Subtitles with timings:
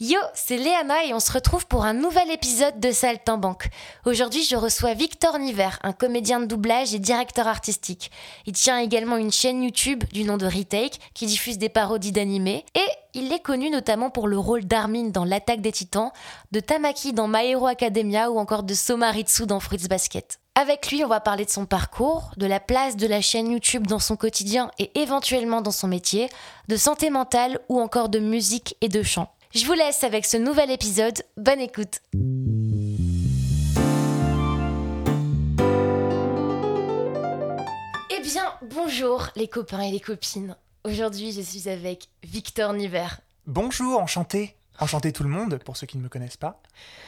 [0.00, 3.68] Yo, c'est Léana et on se retrouve pour un nouvel épisode de Saltimbanque.
[4.04, 8.10] Aujourd'hui, je reçois Victor Niver, un comédien de doublage et directeur artistique.
[8.44, 12.64] Il tient également une chaîne YouTube du nom de Retake qui diffuse des parodies d'animés
[12.74, 16.10] et il est connu notamment pour le rôle d'Armin dans L'attaque des titans,
[16.50, 20.40] de Tamaki dans My Hero Academia ou encore de Somaritsu dans Fruits Basket.
[20.56, 23.86] Avec lui, on va parler de son parcours, de la place de la chaîne YouTube
[23.86, 26.28] dans son quotidien et éventuellement dans son métier,
[26.68, 29.33] de santé mentale ou encore de musique et de chant.
[29.54, 31.22] Je vous laisse avec ce nouvel épisode.
[31.36, 32.00] Bonne écoute.
[38.10, 40.56] Eh bien, bonjour les copains et les copines.
[40.82, 43.06] Aujourd'hui, je suis avec Victor Niver.
[43.46, 44.56] Bonjour, enchanté.
[44.80, 46.60] Enchanté tout le monde, pour ceux qui ne me connaissent pas.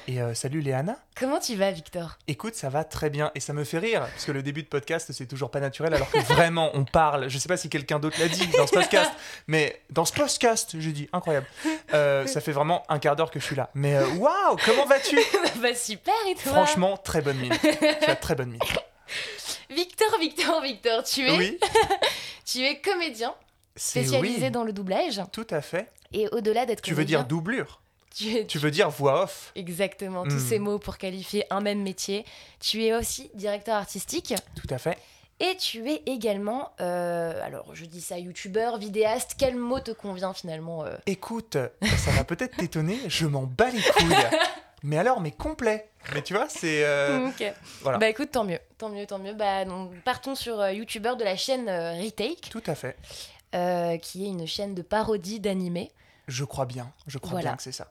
[0.06, 0.96] Et euh, salut Léana.
[1.16, 2.16] Comment tu vas, Victor?
[2.28, 3.32] Écoute, ça va très bien.
[3.34, 5.92] Et ça me fait rire, parce que le début de podcast, c'est toujours pas naturel,
[5.92, 7.28] alors que vraiment, on parle.
[7.28, 9.10] Je sais pas si quelqu'un d'autre l'a dit dans ce podcast,
[9.48, 11.46] mais dans ce podcast, j'ai dit, incroyable.
[11.92, 13.70] Euh, ça fait vraiment un quart d'heure que je suis là.
[13.74, 15.18] Mais euh, waouh, comment vas-tu?
[15.60, 16.52] Bah super, et toi?
[16.52, 17.54] Franchement, très bonne mine.
[17.62, 18.60] Tu as très bonne mine.
[19.70, 21.58] Victor, Victor, Victor, tu es, Oui,
[22.44, 23.34] tu es comédien
[23.74, 24.50] spécialisé oui.
[24.50, 25.20] dans le doublage.
[25.32, 25.90] Tout à fait.
[26.12, 27.80] Et au-delà d'être Tu veux dire doublure
[28.48, 30.48] tu veux dire voix off Exactement, tous Hmm.
[30.48, 32.24] ces mots pour qualifier un même métier.
[32.60, 34.96] Tu es aussi directeur artistique Tout à fait.
[35.38, 39.32] et tu es également, euh, alors je dis ça, youtubeur, vidéaste.
[39.38, 43.82] Quel mot te convient finalement euh Écoute, ça va peut-être t'étonner, je m'en bats les
[43.82, 44.16] couilles.
[44.82, 45.90] Mais alors, mais complet.
[46.14, 46.84] Mais tu vois, c'est.
[46.84, 47.44] euh, Ok.
[47.82, 47.98] voilà.
[47.98, 49.34] Bah écoute, tant mieux, tant mieux, tant mieux.
[49.34, 52.96] Bah donc, partons sur euh, youtubeur de la chaîne Retake, Tout à fait.
[53.54, 55.90] Euh, qui est une chaîne de parodie d'animés
[56.28, 56.92] Je crois bien.
[57.06, 57.50] Je crois Voilà.
[57.50, 57.88] bien que c'est ça.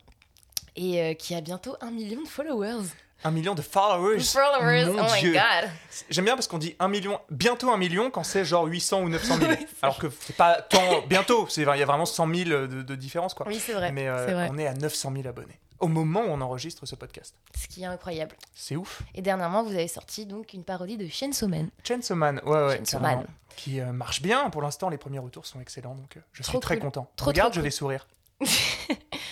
[0.76, 2.84] et euh, qui a bientôt un million de followers.
[3.24, 4.20] Un million de followers.
[4.20, 5.32] Followers, Mon oh my Dieu.
[5.34, 5.70] god.
[6.10, 9.10] J'aime bien parce qu'on dit un million, bientôt un million quand c'est genre 800 ou
[9.10, 9.52] 900 000.
[9.52, 11.48] Oui, c'est Alors que c'est pas tant bientôt.
[11.50, 13.48] c'est- Il y a vraiment 100 000 de, de différence quoi.
[13.48, 13.92] Oui, c'est vrai.
[13.94, 14.50] Mais euh, vrai.
[14.52, 15.58] on est à 900 000 abonnés.
[15.80, 17.36] Au moment où on enregistre ce podcast.
[17.58, 18.36] Ce qui est incroyable.
[18.54, 19.02] C'est ouf.
[19.14, 21.70] Et dernièrement, vous avez sorti donc une parodie de Chainsaw Man.
[21.84, 23.00] Chainsaw Man, ouais, ouais, Chainsaw.
[23.02, 23.26] Man.
[23.58, 24.50] Qui euh, marche bien.
[24.50, 25.96] Pour l'instant, les premiers retours sont excellents.
[25.96, 26.86] Donc euh, je suis très cool.
[26.86, 27.12] content.
[27.16, 27.64] Trop, Regarde, trop je cool.
[27.66, 28.08] vais sourire.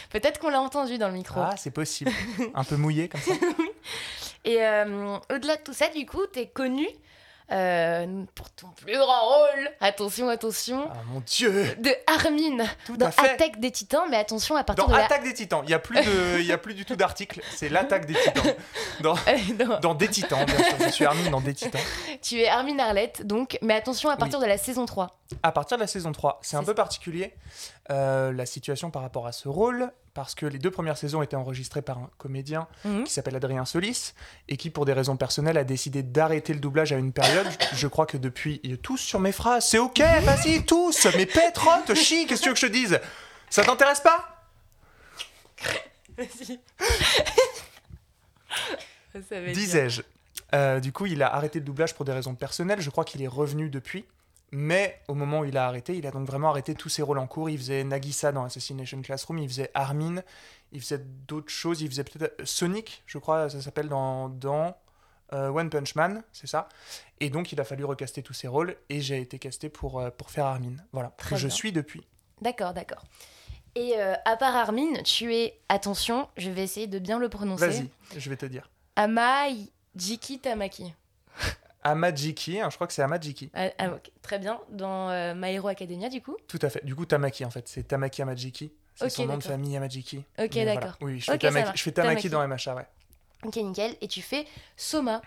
[0.09, 1.40] Peut-être qu'on l'a entendu dans le micro.
[1.42, 2.12] Ah, c'est possible.
[2.53, 3.34] Un peu mouillé comme ça.
[4.46, 6.86] Et euh, au-delà de tout ça, du coup, t'es connu
[7.53, 9.72] euh, pour ton plus grand rôle.
[9.80, 10.90] Attention, attention.
[10.91, 11.75] Ah mon dieu.
[11.80, 13.08] De Armin Tout dans.
[13.08, 15.06] Attaque des Titans, mais attention à partir Dans de la.
[15.06, 17.41] Attaque des Titans, il n'y a, plus de- il y a plus du tout d'article,
[17.56, 18.53] c'est l'attaque des Titans.
[19.02, 19.16] Dans,
[19.68, 20.75] Non, dans des Titans, bien sûr.
[20.80, 21.81] Je suis Armin dans des Titans.
[22.22, 25.20] tu es Armin Arlette, donc, mais attention à partir de la saison 3.
[25.44, 27.34] À partir de la saison 3, c'est un peu particulier
[27.91, 31.35] euh, la situation par rapport à ce rôle, parce que les deux premières saisons étaient
[31.35, 33.03] enregistrées par un comédien Mhm.
[33.06, 34.13] qui s'appelle Adrien Solis,
[34.47, 37.47] et qui, pour des raisons personnelles, a décidé d'arrêter le doublage à une période.
[37.74, 41.25] Je, crois que depuis, il est tous sur mes phrases, c'est ok, vas-y, tous, mais
[41.25, 43.00] pétrote, chi, qu'est-ce que tu veux que je te dise?
[43.50, 44.46] Ça t'intéresse pas?
[46.18, 46.59] Vas-y.
[49.53, 50.02] Disais-je.
[50.53, 52.81] Euh, du coup, il a arrêté le doublage pour des raisons personnelles.
[52.81, 54.06] Je crois qu'il est revenu depuis.
[54.56, 57.18] Mais au moment où il a arrêté, il a donc vraiment arrêté tous ses rôles
[57.18, 57.50] en cours.
[57.50, 60.22] Il faisait Nagisa dans Assassination Classroom, il faisait Armin,
[60.72, 61.81] il faisait d'autres choses.
[61.81, 64.78] Il faisait peut-être euh, Sonic, je crois, ça s'appelle dans, dans
[65.34, 66.69] euh, One Punch Man, c'est ça.
[67.19, 70.12] Et donc, il a fallu recaster tous ses rôles et j'ai été casté pour, euh,
[70.12, 70.75] pour faire Armin.
[70.91, 71.56] Voilà, Très que je bien.
[71.56, 72.06] suis depuis.
[72.40, 73.03] D'accord, d'accord.
[73.74, 77.66] Et euh, à part Armin, tu es, attention, je vais essayer de bien le prononcer.
[77.68, 77.90] Vas-y,
[78.20, 78.70] je vais te dire.
[78.96, 80.94] Amai Jiki Tamaki.
[81.84, 83.50] Amajiki, hein, je crois que c'est Amajiki.
[83.54, 83.90] Ah, ah,
[84.22, 86.36] Très bien, dans euh, My Hero Academia du coup.
[86.48, 86.84] Tout à fait.
[86.86, 87.68] Du coup, Tamaki, en fait.
[87.68, 88.72] C'est Tamaki Amajiki.
[88.96, 90.24] C'est son nom de famille, Amajiki.
[90.40, 90.76] Ok, voilà.
[90.76, 90.98] d'accord.
[91.02, 91.78] Oui, je fais, Tamaki, marche.
[91.80, 92.66] je fais Tamaki, Tamaki.
[92.66, 92.88] dans MHA, ouais.
[93.46, 93.96] Ok, nickel.
[94.02, 94.46] Et tu fais
[94.78, 95.22] Soma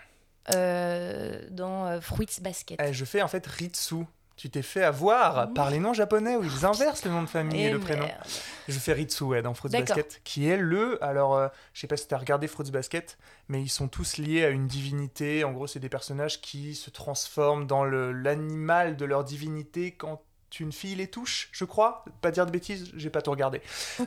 [0.55, 2.79] euh, dans euh, Fruits Basket.
[2.81, 4.05] Eh, je fais en fait Ritsu.
[4.37, 5.53] Tu t'es fait avoir Mhm.
[5.55, 8.05] par les noms japonais où ils inversent le nom de famille et, Eh le prénom.
[8.05, 8.21] merde.
[8.67, 9.71] Je fais Ritsu ouais, dans Fruits.
[9.71, 11.03] Basket, qui est le.
[11.03, 13.17] Alors, euh, je sais pas si tu as regardé Fruits Basket,
[13.49, 15.43] mais ils sont tous liés à une divinité.
[15.43, 20.21] En gros, c'est des personnages qui se transforment dans le- l'animal de leur divinité quand
[20.59, 22.03] une fille les touche, je crois.
[22.21, 23.61] Pas dire de bêtises, j'ai pas tout regardé.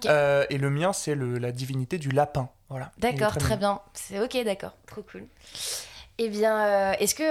[0.06, 2.48] Euh, et le mien, c'est le- la divinité du lapin.
[2.70, 2.90] Voilà.
[2.98, 3.80] D'accord, très bien.
[3.94, 4.72] C'est ok, d'accord.
[4.86, 5.26] Trop cool.
[6.18, 7.24] Eh bien, euh, est-ce que.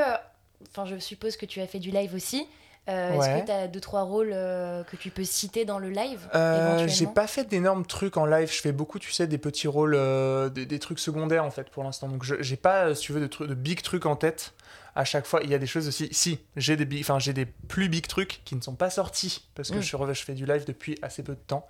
[0.70, 2.46] Enfin, je suppose que tu as fait du live aussi.
[2.90, 5.90] Euh, Est-ce que tu as deux, trois rôles euh, que tu peux citer dans le
[5.90, 8.52] live Euh, j'ai pas fait d'énormes trucs en live.
[8.52, 11.70] Je fais beaucoup, tu sais, des petits rôles, euh, des, des trucs secondaires en fait
[11.70, 12.08] pour l'instant.
[12.08, 14.54] Donc je- j'ai pas, euh, si tu veux, de, trucs- de big trucs en tête.
[14.96, 16.10] À chaque fois, il y a des choses aussi.
[16.12, 19.48] Si, j'ai des big, enfin j'ai des plus big trucs qui ne sont pas sortis
[19.56, 19.82] parce que Mm.
[20.14, 21.68] je, fais du live depuis assez peu de temps.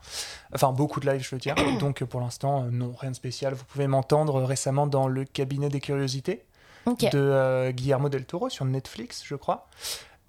[0.55, 1.53] Enfin beaucoup de live, je veux dire.
[1.79, 3.53] Donc pour l'instant, non, rien de spécial.
[3.53, 6.45] Vous pouvez m'entendre récemment dans le cabinet des curiosités
[6.87, 9.67] de euh, Guillermo del Toro sur Netflix, je crois.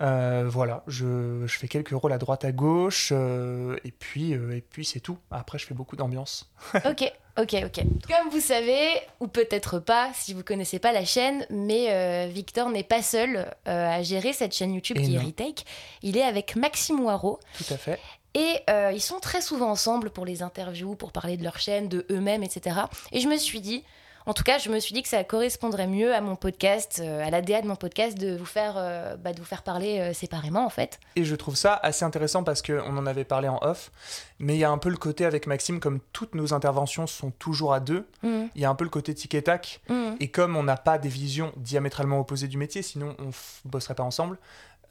[0.00, 4.56] Euh, voilà, je, je, fais quelques rôles à droite à gauche, euh, et puis, euh,
[4.56, 5.18] et puis c'est tout.
[5.30, 6.50] Après, je fais beaucoup d'ambiance.
[6.74, 7.84] ok, ok, ok.
[8.08, 8.88] Comme vous savez,
[9.20, 14.02] ou peut-être pas, si vous connaissez pas la chaîne, mais Victor n'est pas seul à
[14.02, 15.64] gérer cette chaîne YouTube qui est Retake.
[16.02, 17.38] Il est avec Maxime Waro.
[17.58, 18.00] Tout à fait.
[18.32, 18.56] Et
[18.94, 22.42] ils sont très souvent ensemble pour les interviews, pour parler de leur chaîne, de eux-mêmes,
[22.42, 22.76] etc.
[23.12, 23.84] Et je me suis dit,
[24.26, 27.26] en tout cas, je me suis dit que ça correspondrait mieux à mon podcast, euh,
[27.26, 30.12] à l'ADA de mon podcast, de vous faire, euh, bah, de vous faire parler euh,
[30.12, 31.00] séparément, en fait.
[31.16, 33.90] Et je trouve ça assez intéressant parce qu'on en avait parlé en off,
[34.38, 37.30] mais il y a un peu le côté avec Maxime, comme toutes nos interventions sont
[37.30, 38.28] toujours à deux, mmh.
[38.54, 39.80] il y a un peu le côté tic et tac.
[39.88, 40.10] Mmh.
[40.20, 43.30] Et comme on n'a pas des visions diamétralement opposées du métier, sinon on
[43.68, 44.38] bosserait pas ensemble,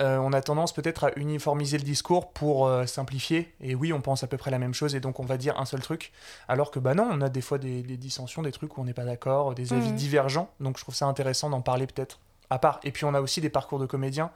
[0.01, 3.53] euh, on a tendance peut-être à uniformiser le discours pour euh, simplifier.
[3.59, 5.59] Et oui, on pense à peu près la même chose et donc on va dire
[5.59, 6.13] un seul truc.
[6.47, 8.93] Alors que bah non, on a des fois des, dissensions, des trucs où on n'est
[8.93, 9.95] pas d'accord, des avis mhm.
[9.95, 10.49] divergents.
[10.61, 12.19] Donc je trouve ça intéressant d'en parler peut-être
[12.49, 12.79] à part.
[12.83, 14.31] Et puis on a aussi des parcours de comédiens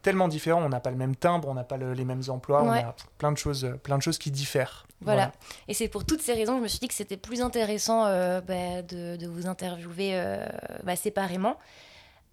[0.00, 0.62] tellement différents.
[0.62, 3.32] On n'a pas le même timbre, on n'a pas les mêmes emplois, on a plein
[3.32, 4.86] de choses, plein de choses qui diffèrent.
[5.02, 5.32] Voilà.
[5.68, 8.06] Et c'est pour toutes ces raisons que je me suis dit que c'était plus intéressant
[8.06, 10.18] euh, bah, de, vous interviewer
[10.84, 11.58] bah, séparément.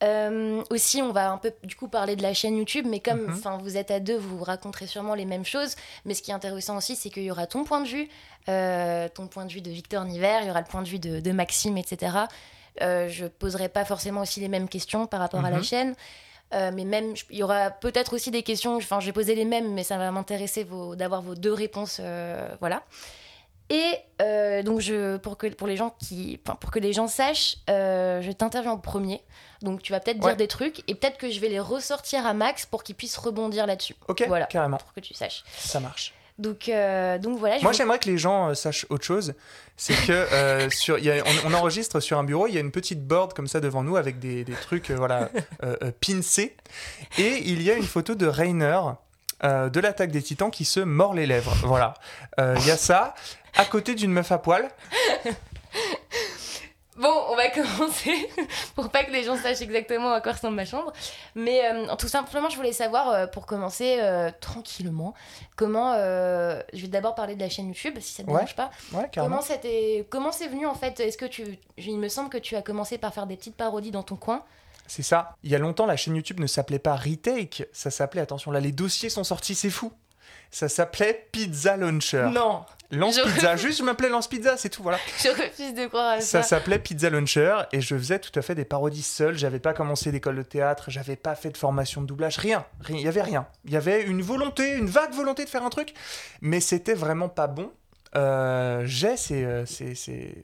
[0.02, 3.28] Euh, aussi, on va un peu du coup parler de la chaîne YouTube, mais comme
[3.28, 3.60] mhm.
[3.62, 5.76] vous êtes à deux, vous raconterez sûrement les mêmes choses.
[6.06, 8.08] Mais ce qui est intéressant aussi, c'est qu'il y aura ton point de vue,
[8.48, 11.00] euh, ton point de vue de Victor Niver, il y aura le point de vue
[11.00, 12.18] de, Maxime, etc.
[12.82, 15.64] Euh, je poserai pas forcément aussi les mêmes questions par rapport à la mhm.
[15.64, 15.96] chaîne.
[16.54, 19.46] Euh, mais même, il y aura peut-être aussi des questions, enfin, je vais poser les
[19.46, 22.02] mêmes, mais ça va m'intéresser d'avoir vos deux réponses,
[22.60, 22.84] voilà.
[23.70, 27.58] Et euh, donc, je, pour, que, pour, les gens qui, pour que les gens sachent,
[27.70, 29.22] euh, je t'interviewe en premier.
[29.62, 32.34] Donc, tu vas peut-être dire des trucs et peut-être que je vais les ressortir à
[32.34, 33.96] Max pour qu'il puisse rebondir là-dessus.
[34.08, 34.78] Ok, voilà, carrément.
[34.78, 35.44] Pour que tu saches.
[35.58, 36.14] Ça marche.
[36.40, 37.60] Donc, euh, donc voilà.
[37.62, 39.34] Moi, j'aimerais que les gens sachent autre chose.
[39.78, 43.06] C'est que sur, y a, on, enregistre sur un bureau, il y a une petite
[43.06, 45.30] board comme ça devant nous avec des, des trucs voilà,
[46.02, 46.56] pincés.
[47.20, 48.80] Et il y a une photo de Rainer.
[49.44, 51.54] De l'attaque des titans qui se mord les lèvres.
[51.64, 51.94] Voilà.
[52.38, 53.14] Il y a ça
[53.56, 54.70] à côté d'une meuf à poil.
[57.00, 58.30] Bon, on va commencer
[58.76, 60.92] pour pas que les gens sachent exactement à quoi ressemble ma chambre.
[61.34, 65.14] Mais euh, tout simplement, je voulais savoir, euh, pour commencer euh, tranquillement,
[65.56, 65.94] comment.
[65.94, 68.70] je vais d'abord parler de la chaîne YouTube, si ça te dérange pas.
[68.92, 69.42] Ouais, comment
[70.34, 71.00] c'est venu en fait?
[71.00, 73.92] Est-ce que tu, il me semble que tu as commencé par faire des petites parodies
[73.92, 74.44] dans ton coin?
[74.90, 75.36] C'est ça.
[75.44, 77.68] Il y a longtemps, la chaîne YouTube ne s'appelait pas Retake.
[77.72, 79.94] Ça s'appelait, attention, là, les dossiers sont sortis, c'est fou.
[80.50, 82.30] Ça s'appelait Pizza Launcher.
[82.34, 82.66] Non.
[82.92, 84.98] Lance Pizza, juste je m'appelais Lance Pizza, c'est tout, voilà.
[85.24, 86.42] Je refuse de croire à ça.
[86.42, 89.38] Ça s'appelait Pizza Launcher et je faisais tout à fait des parodies seul.
[89.38, 92.66] J'avais pas commencé d'école de théâtre, j'avais pas fait de formation de doublage, rien.
[92.90, 93.46] Il y avait rien.
[93.66, 95.94] Il y avait une volonté, une vague volonté de faire un truc,
[96.42, 97.72] mais c'était vraiment pas bon.
[98.16, 100.44] Euh, j'ai ces, euh, ces, ces,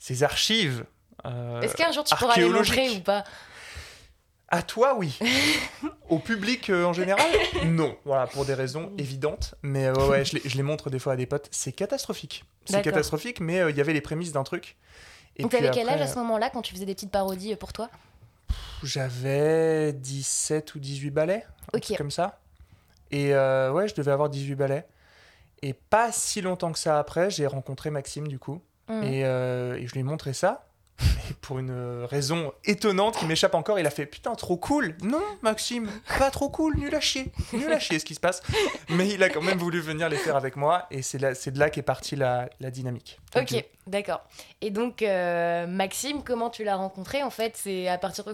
[0.00, 0.84] ces, archives.
[1.26, 3.22] Euh, Est-ce qu'un jour tu pourras les montrer ou pas?
[4.48, 5.18] À toi, oui.
[6.08, 7.30] Au public euh, en général,
[7.66, 7.96] non.
[8.04, 9.54] Voilà, pour des raisons évidentes.
[9.62, 11.48] Mais euh, ouais, je, les, montre des fois à des potes.
[11.50, 12.44] C'est catastrophique.
[12.64, 14.76] C'est catastrophique, mais euh, il y avait les prémices d'un truc.
[15.36, 17.72] Et Donc, t'avais quel âge à ce moment-là quand tu faisais des petites parodies pour
[17.72, 17.90] toi?
[18.82, 21.46] J'avais 17 ou 18 ballets.
[21.74, 21.94] Ok.
[21.96, 22.40] Comme ça.
[23.10, 24.86] Et ouais, je devais avoir 18 ballets.
[25.60, 28.62] Et pas si longtemps que ça après, j'ai rencontré Maxime, du coup.
[28.88, 29.02] Mmh.
[29.02, 30.67] Et, et je lui ai montré ça.
[31.30, 35.22] Et pour une raison étonnante qui m'échappe encore, il a fait Putain, trop cool Non,
[35.42, 38.42] Maxime, pas trop cool, nul à chier, nul à chier ce qui se passe.
[38.88, 41.70] Mais il a quand même voulu venir les faire avec moi, et c'est de là
[41.70, 43.18] qu'est partie la, la dynamique.
[43.36, 44.22] Ok, d'accord.
[44.60, 48.24] Et donc, euh, Maxime, comment tu l'as rencontré En fait, c'est à partir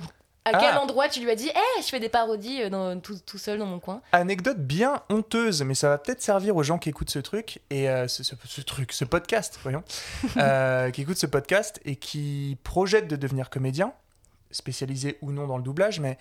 [0.45, 0.81] à quel ah.
[0.83, 3.59] endroit tu lui as dit Eh, je fais des parodies euh, dans, tout, tout, seul
[3.59, 7.11] dans mon coin Anecdote bien honteuse, mais ça va peut-être servir aux gens qui écoutent
[7.11, 9.83] ce truc, et euh, ce, ce, truc, ce podcast, voyons,
[10.37, 13.93] euh, qui écoutent ce podcast et qui projettent de devenir comédien,
[14.51, 16.19] spécialisé ou non dans le doublage, mais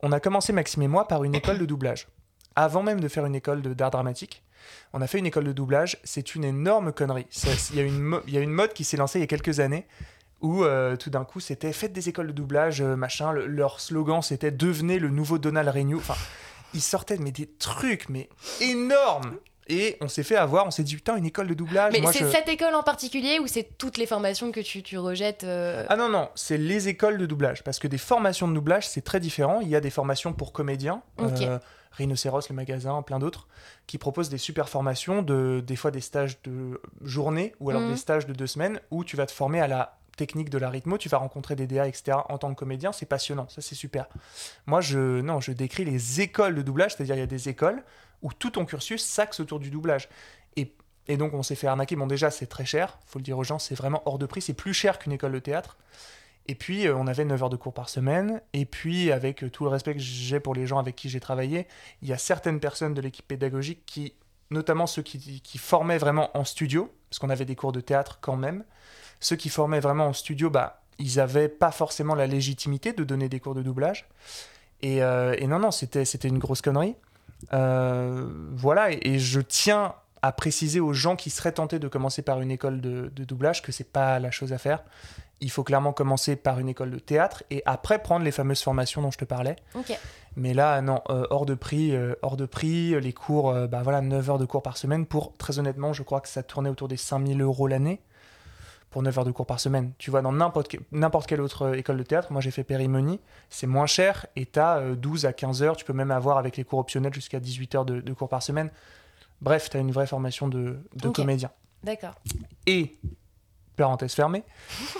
[0.00, 2.08] on a commencé, Maxime et moi, par une école de doublage.
[2.56, 4.42] Avant même de faire une école d'art dramatique,
[4.92, 5.98] on a fait une école de doublage.
[6.04, 7.26] C'est une énorme connerie.
[7.72, 9.86] Il y, y, a une mode qui s'est lancée il y a quelques années
[10.40, 13.32] où euh, tout d'un coup c'était faites des écoles de doublage, euh, machin.
[13.32, 15.96] leur slogan c'était devenez le nouveau Donald Renew.
[15.96, 16.16] Enfin,
[16.74, 18.28] ils sortaient mais des trucs mais
[18.60, 19.36] énormes.
[19.70, 21.92] Et on s'est fait avoir, on s'est dit putain une école de doublage.
[21.92, 25.44] Mais c'est cette école en particulier ou c'est toutes les formations que tu, tu rejettes
[25.44, 28.88] euh Ah non non, c'est les écoles de doublage parce que des formations de doublage
[28.88, 29.60] c'est très différent.
[29.60, 31.02] Il y a des formations pour comédiens.
[31.90, 33.48] Rhinocéros, le magasin, plein d'autres,
[33.86, 37.90] qui proposent des super formations, de, des fois des stages de journée ou alors mmh.
[37.90, 40.68] des stages de deux semaines où tu vas te former à la technique de la
[40.68, 42.18] rythmo, tu vas rencontrer des DA, etc.
[42.28, 44.06] En tant que comédien, c'est passionnant, ça c'est super.
[44.66, 47.82] Moi, je, non, je décris les écoles de doublage, c'est-à-dire il y a des écoles
[48.20, 50.08] où tout ton cursus s'axe autour du doublage.
[50.56, 50.74] Et,
[51.06, 51.96] et donc on s'est fait arnaquer.
[51.96, 54.42] Bon déjà, c'est très cher, faut le dire aux gens, c'est vraiment hors de prix,
[54.42, 55.78] c'est plus cher qu'une école de théâtre.
[56.50, 58.40] Et puis, euh, on avait 9 heures de cours par semaine.
[58.54, 61.20] Et puis, avec euh, tout le respect que j'ai pour les gens avec qui j'ai
[61.20, 61.68] travaillé,
[62.00, 64.14] il y a certaines personnes de l'équipe pédagogique qui,
[64.50, 68.18] notamment ceux qui, qui formaient vraiment en studio, parce qu'on avait des cours de théâtre
[68.22, 68.64] quand même,
[69.20, 73.28] ceux qui formaient vraiment en studio, bah, ils n'avaient pas forcément la légitimité de donner
[73.28, 74.08] des cours de doublage.
[74.82, 76.96] Et, euh, et non, non, c'était une grosse connerie.
[77.52, 82.22] Euh, voilà, et, et je tiens à préciser aux gens qui seraient tentés de commencer
[82.22, 84.82] par une école de, de doublage que c'est pas la chose à faire.
[85.40, 89.02] Il faut clairement commencer par une école de théâtre et après prendre les fameuses formations
[89.02, 89.54] dont je te parlais.
[90.34, 94.00] Mais là, non, euh, hors de prix, euh, hors de prix, les cours, bah voilà,
[94.00, 95.06] 9 heures de cours par semaine.
[95.06, 98.00] Pour, très honnêtement, je crois que ça tournait autour des 5000 euros l'année
[98.90, 99.92] pour 9 heures de cours par semaine.
[99.98, 102.64] Tu vois, dans n'importe que- n'importe quelle autre euh, école de théâtre, moi j'ai fait
[102.64, 105.76] Périmonie, c'est moins cher et tu as 12 à 15 heures.
[105.76, 108.42] Tu peux même avoir avec les cours optionnels jusqu'à 18 heures de, de cours par
[108.42, 108.70] semaine.
[109.40, 111.50] Bref, tu as une vraie formation de, de comédien.
[111.84, 112.14] D'accord.
[112.66, 112.96] Et,
[113.76, 114.42] parenthèse fermée,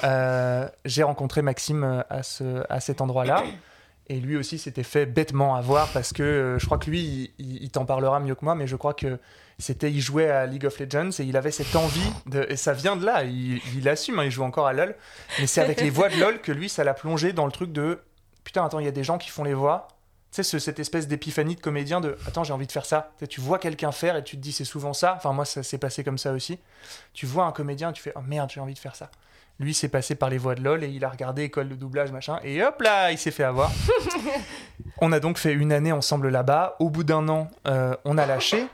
[0.04, 3.42] euh, j'ai rencontré Maxime euh, à, ce, à cet endroit-là.
[4.10, 7.70] Et lui aussi s'était fait bêtement avoir parce que euh, je crois que lui, il,
[7.70, 9.18] t'en parlera mieux que moi, mais je crois que
[9.58, 12.10] c'était, il jouait à League of Legends et il avait cette envie
[12.48, 14.96] et ça vient de là, il, il assume, hein, il joue encore à LoL,
[15.38, 17.70] mais c'est avec les voix de LoL que lui, ça l'a plongé dans le truc
[17.72, 17.98] de
[18.44, 19.88] putain, attends, il y a des gens qui font les voix.
[20.30, 23.12] Tu sais, ce- cette espèce d'épiphanie de comédien de attends, j'ai envie de faire ça.
[23.18, 25.14] Tu Tu vois quelqu'un faire et tu te dis c'est souvent ça.
[25.16, 26.58] Enfin, moi, ça s'est passé comme ça aussi.
[27.14, 29.10] Tu vois un comédien et tu fais oh merde, j'ai envie de faire ça.
[29.60, 32.12] Lui, c'est passé par les voix de LoL et il a regardé école de doublage,
[32.12, 33.72] machin, et hop là, il s'est fait avoir.
[35.00, 36.76] on a donc fait une année ensemble là-bas.
[36.78, 38.66] Au bout d'un an, euh, on a lâché.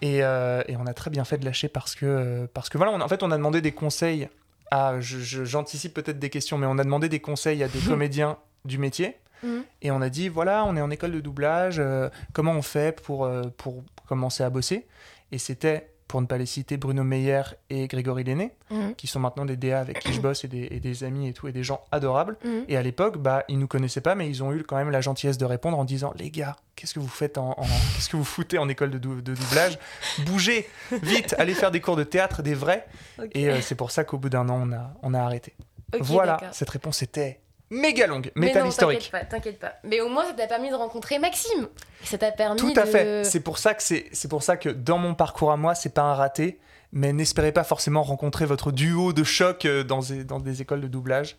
[0.00, 2.78] Et, euh, et on a très bien fait de lâcher parce que, euh, parce que
[2.78, 4.28] voilà, on- en fait, on a demandé des conseils
[4.70, 4.94] à.
[5.00, 9.16] J'anticipe peut-être des questions, mais on a demandé des conseils à des comédiens du métier.
[9.42, 9.64] Mhm.
[9.82, 13.00] Et on a dit voilà, on est en école de doublage, euh, comment on fait
[13.00, 14.86] pour, pour commencer à bosser?
[15.32, 18.94] Et c'était, pour ne pas les citer, Bruno Meyer et Grégory Lenné, Mhm.
[18.96, 21.32] qui sont maintenant des DA avec qui je bosse et des, et des amis et
[21.34, 22.36] tout, et des gens adorables.
[22.44, 22.64] Mhm.
[22.68, 25.00] Et à l'époque, bah, ils nous connaissaient pas, mais ils ont eu quand même la
[25.02, 27.62] gentillesse de répondre en disant Les gars, qu'est-ce que vous faites en, en-
[27.94, 29.78] qu'est-ce que vous foutez en école de, dou- de doublage?
[30.26, 30.66] Bougez
[31.02, 32.86] vite, allez faire des cours de théâtre, des vrais.
[33.32, 35.54] Et euh, c'est pour ça qu'au bout d'un an, on a, on a arrêté.
[36.00, 39.10] Voilà, cette réponse était méga longue, métal historique.
[39.10, 39.74] T'inquiète pas, t'inquiète pas.
[39.84, 41.68] Mais au moins, ça t'a permis de rencontrer Maxime.
[42.04, 42.90] Ça t'a permis Tout à de...
[42.90, 43.24] fait.
[43.24, 45.94] C'est pour ça que c'est, c'est pour ça que dans mon parcours à moi, c'est
[45.94, 46.58] pas un raté.
[46.90, 50.80] Mais n'espérez pas forcément rencontrer votre duo de choc euh, dans des, dans des écoles
[50.80, 51.36] de doublage.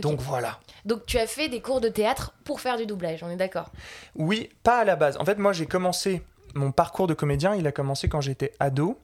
[0.00, 0.58] Donc voilà.
[0.84, 3.70] Donc tu as fait des cours de théâtre pour faire du doublage, on est d'accord?
[4.16, 5.16] Oui, pas à la base.
[5.18, 6.22] En fait, moi, j'ai commencé
[6.54, 7.54] mon parcours de comédien.
[7.54, 8.98] Il a commencé quand j'étais ado.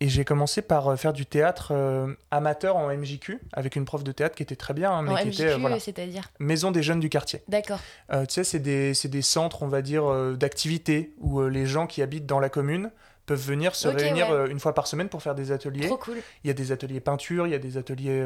[0.00, 4.04] Et j'ai commencé par euh, faire du théâtre euh, amateur en MJQ avec une prof
[4.04, 6.30] de théâtre qui était très bien, hein, mais En qui MJQ, était euh, voilà, c'est-à-dire
[6.38, 7.42] maison des jeunes du quartier.
[7.48, 7.80] D'accord.
[8.12, 12.00] Euh, tu sais, c'est des, des centres, on va dire, d'activités où les gens qui
[12.00, 12.92] habitent dans la commune
[13.26, 14.50] peuvent venir se réunir ouais.
[14.50, 15.86] une fois par semaine pour faire des ateliers.
[15.86, 16.18] Trop cool.
[16.44, 18.24] Il y a des ateliers peinture, il y a des ateliers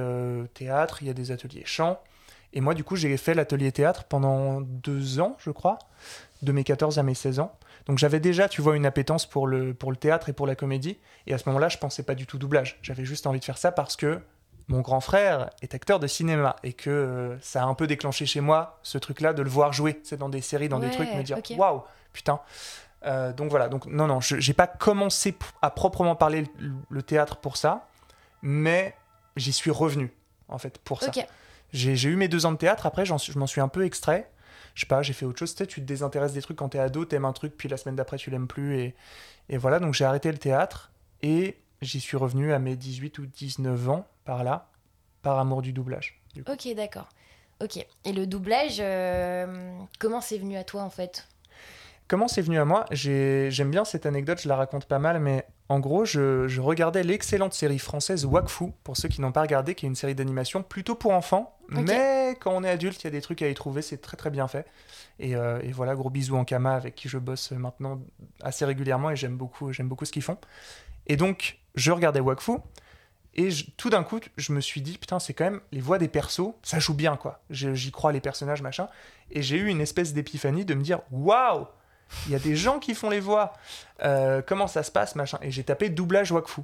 [0.54, 1.98] théâtre, il y a des ateliers chant.
[2.52, 5.78] Et moi, du coup, j'ai fait l'atelier théâtre pendant deux ans, je crois,
[6.42, 7.56] de mes 14 à mes 16 ans.
[7.86, 10.54] Donc j'avais déjà, tu vois, une appétence pour le, pour le théâtre et pour la
[10.54, 10.98] comédie.
[11.26, 12.78] Et à ce moment-là, je pensais pas du tout doublage.
[12.82, 14.20] J'avais juste envie de faire ça parce que
[14.68, 18.26] mon grand frère est acteur de cinéma et que euh, ça a un peu déclenché
[18.26, 20.00] chez moi ce truc-là de le voir jouer.
[20.04, 22.40] C'est dans des séries, dans des trucs, me dire waouh, putain.
[23.04, 27.02] Euh, donc voilà, donc non, non, je j'ai pas commencé à proprement parler le, le
[27.02, 27.88] théâtre pour ça,
[28.42, 28.94] mais
[29.34, 30.12] j'y suis revenu
[30.48, 31.10] en fait pour ça.
[31.72, 34.30] J'ai eu mes deux ans de théâtre, après je m'en suis un peu extrait.
[34.74, 35.54] Je sais pas, j'ai fait autre chose.
[35.54, 37.76] Tu sais, tu te désintéresses des trucs quand t'es ado, t'aimes un truc, puis la
[37.76, 38.78] semaine d'après tu l'aimes plus.
[38.78, 38.94] Et,
[39.48, 40.90] et voilà, donc j'ai arrêté le théâtre
[41.22, 44.70] et j'y suis revenu à mes 18 ou 19 ans, par là,
[45.22, 46.20] par amour du doublage.
[46.48, 47.08] Ok, d'accord.
[47.60, 47.84] Ok.
[48.04, 51.28] Et le doublage, euh, comment c'est venu à toi en fait?
[52.08, 52.84] Comment c'est venu à moi?
[52.90, 56.60] J'ai- J'aime bien cette anecdote, je la raconte pas mal, mais en gros, je, je
[56.60, 60.14] regardais l'excellente série française Wakfu, pour ceux qui n'ont pas regardé, qui est une série
[60.14, 63.48] d'animation plutôt pour enfants, mais quand on est adulte, il y a des trucs à
[63.48, 64.66] y trouver, c'est très très bien fait.
[65.18, 68.00] Et, euh, et voilà, gros bisous en Kama, avec qui je bosse maintenant
[68.42, 70.36] assez régulièrement, et j'aime beaucoup, beaucoup ce qu'ils font.
[71.06, 72.52] Et donc, je regardais Wakfu,
[73.34, 75.96] et je- tout d'un coup, je me suis dit, putain, c'est quand même les voix
[75.96, 77.40] des persos, ça joue bien, quoi.
[77.48, 78.88] J'y crois, les personnages, machin.
[79.30, 81.66] Et j'ai eu une espèce d'épiphanie de me dire, waouh,
[82.26, 83.52] il y a des gens qui font les voix.
[84.04, 85.38] Euh, comment ça se passe, machin?
[85.42, 86.62] Et j'ai tapé doublage Wakfu.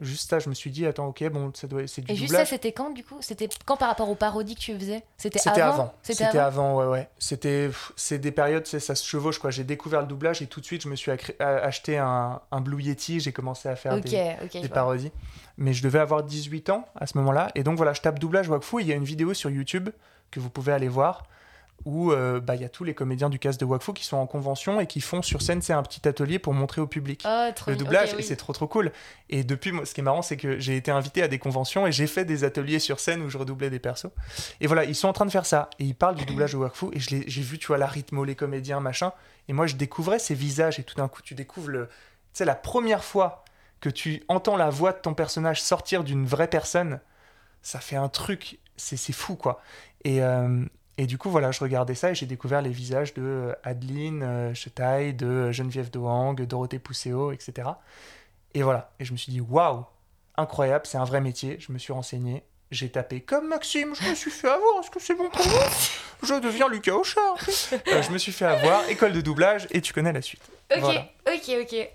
[0.00, 2.32] Juste ça, je me suis dit, attends, ok, bon, ça doit, c'est du Et juste
[2.34, 3.16] ça, c'était quand du coup?
[3.20, 5.04] C'était quand par rapport aux parodies que tu faisais?
[5.16, 5.94] C'était avant, avant.
[6.02, 6.40] C'était avant?
[6.40, 7.08] avant, ouais, ouais.
[7.20, 9.50] C'était, c'est des périodes, c'est- ça se chevauche, quoi.
[9.50, 12.82] J'ai découvert le doublage et tout de suite, je me suis acheté un, un Blue
[12.82, 13.20] Yeti.
[13.20, 15.12] J'ai commencé à faire des, des parodies.
[15.58, 17.52] Mais je devais avoir 18 ans à ce moment-là.
[17.54, 18.80] Et donc voilà, je tape doublage Wakfu.
[18.80, 19.90] Il y a une vidéo sur YouTube
[20.32, 21.24] que vous pouvez aller voir
[21.84, 24.16] où euh, bah, il y a tous les comédiens du cast de Wakfu qui sont
[24.16, 27.24] en convention et qui font sur scène c'est un petit atelier pour montrer au public
[27.26, 28.92] Oh, trop le doublage et c'est trop trop cool.
[29.28, 31.86] Et depuis, moi, ce qui est marrant, c'est que j'ai été invité à des conventions
[31.86, 34.10] et j'ai fait des ateliers sur scène où je redoublais des persos.
[34.60, 36.58] Et voilà, ils sont en train de faire ça et ils parlent du doublage de
[36.58, 39.12] Wakfu et j'ai vu, tu vois, la rythmo, les comédiens, machin.
[39.48, 41.92] Et moi, je découvrais ces visages et tout d'un coup, tu découvres le, tu
[42.34, 43.44] sais, la première fois
[43.80, 47.00] que tu entends la voix de ton personnage sortir d'une vraie personne,
[47.62, 49.60] ça fait un truc, c'est c'est fou quoi.
[50.04, 50.64] Et euh,
[51.02, 54.22] et du coup, voilà, je regardais ça et j'ai découvert les visages de euh, Adeline
[54.22, 57.68] euh, Chetaille, de euh, Geneviève Dohang, Dorothée Pousseau, etc.
[58.52, 59.84] Et voilà, et je me suis dit, waouh,
[60.36, 61.56] incroyable, c'est un vrai métier.
[61.58, 65.00] Je me suis renseigné, j'ai tapé comme Maxime, je me suis fait avoir, est-ce que
[65.00, 66.26] c'est bon pour vous?
[66.26, 67.36] Je deviens Lucas Auchard.
[67.88, 70.42] Euh, je me suis fait avoir, école de doublage, et tu connais la suite.
[70.70, 71.08] Ok, Voilà.
[71.26, 71.88] ok, ok.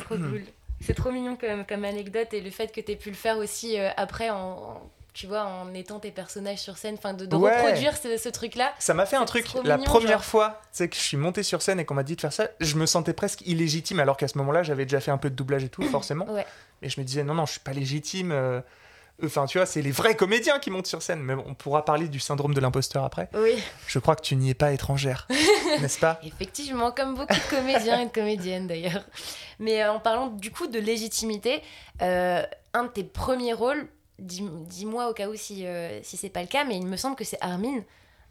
[0.00, 0.42] Trop cool.
[0.80, 3.36] C'est trop mignon comme, comme anecdote et le fait que tu aies pu le faire
[3.36, 7.26] aussi euh, après en, en- tu vois, en étant tes personnages sur scène, enfin de,
[7.26, 7.56] de Ouais.
[7.62, 8.72] reproduire ce, ce truc-là.
[8.78, 10.24] Ça m'a fait un C'est truc, la mignon, première genre.
[10.24, 12.48] fois, sais, que je suis monté sur scène et qu'on m'a dit de faire ça,
[12.60, 15.34] je me sentais presque illégitime, alors qu'à ce moment-là, j'avais déjà fait un peu de
[15.34, 16.26] doublage et tout, forcément.
[16.30, 16.46] Ouais.
[16.82, 18.32] Et je me disais, non, non, je suis pas légitime.
[18.32, 18.60] euh,
[19.22, 21.20] Enfin, tu vois, c'est les vrais comédiens qui montent sur scène.
[21.20, 23.28] Mais bon, on pourra parler du syndrome de l'imposteur après.
[23.34, 25.28] Oui, Je crois que tu n'y es pas étrangère,
[25.82, 26.18] n'est-ce pas?
[26.24, 29.04] Effectivement, comme beaucoup de comédiens et de comédiennes d'ailleurs.
[29.58, 31.62] Mais euh, en parlant du coup de légitimité,
[32.00, 33.88] euh, un de tes premiers rôles,
[34.20, 37.16] dis-moi au cas où si, euh, si c'est pas le cas, mais il me semble
[37.16, 37.80] que c'est Armin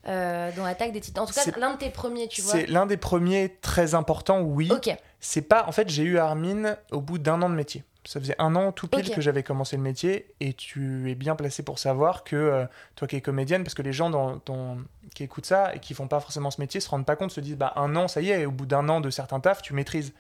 [0.07, 1.23] euh, dans Attaque des Titans.
[1.23, 2.53] En tout cas, C'est- l'un de tes premiers, tu vois.
[2.53, 4.69] C'est l'un des premiers très importants, oui.
[4.71, 5.65] Ok, C'est pas.
[5.67, 7.83] En fait, j'ai eu Armin au bout d'un an de métier.
[8.05, 11.35] Ça faisait un an tout pile que j'avais commencé le métier et tu es bien
[11.35, 12.65] placé pour savoir que euh,
[12.95, 14.77] toi qui es comédienne, parce que les gens dans, dans-
[15.13, 17.41] qui écoutent ça et qui font pas forcément ce métier se rendent pas compte, se
[17.41, 19.61] disent bah un an, ça y est, et au bout d'un an de certains tafs,
[19.61, 20.13] tu maîtrises.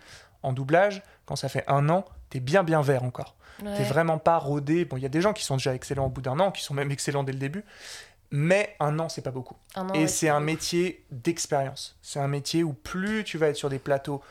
[0.43, 3.35] En doublage, quand ça fait un an, t'es bien bien vert encore.
[3.63, 3.77] Ouais.
[3.77, 4.85] T'es vraiment pas rodé.
[4.85, 6.63] Bon, il y a des gens qui sont déjà excellents au bout d'un an, qui
[6.63, 7.63] sont même excellents dès le début,
[8.31, 9.55] mais un an, c'est pas beaucoup.
[9.75, 11.97] An, Et ouais, c'est un métier d'expérience.
[12.01, 14.21] C'est un métier où plus tu vas être sur des plateaux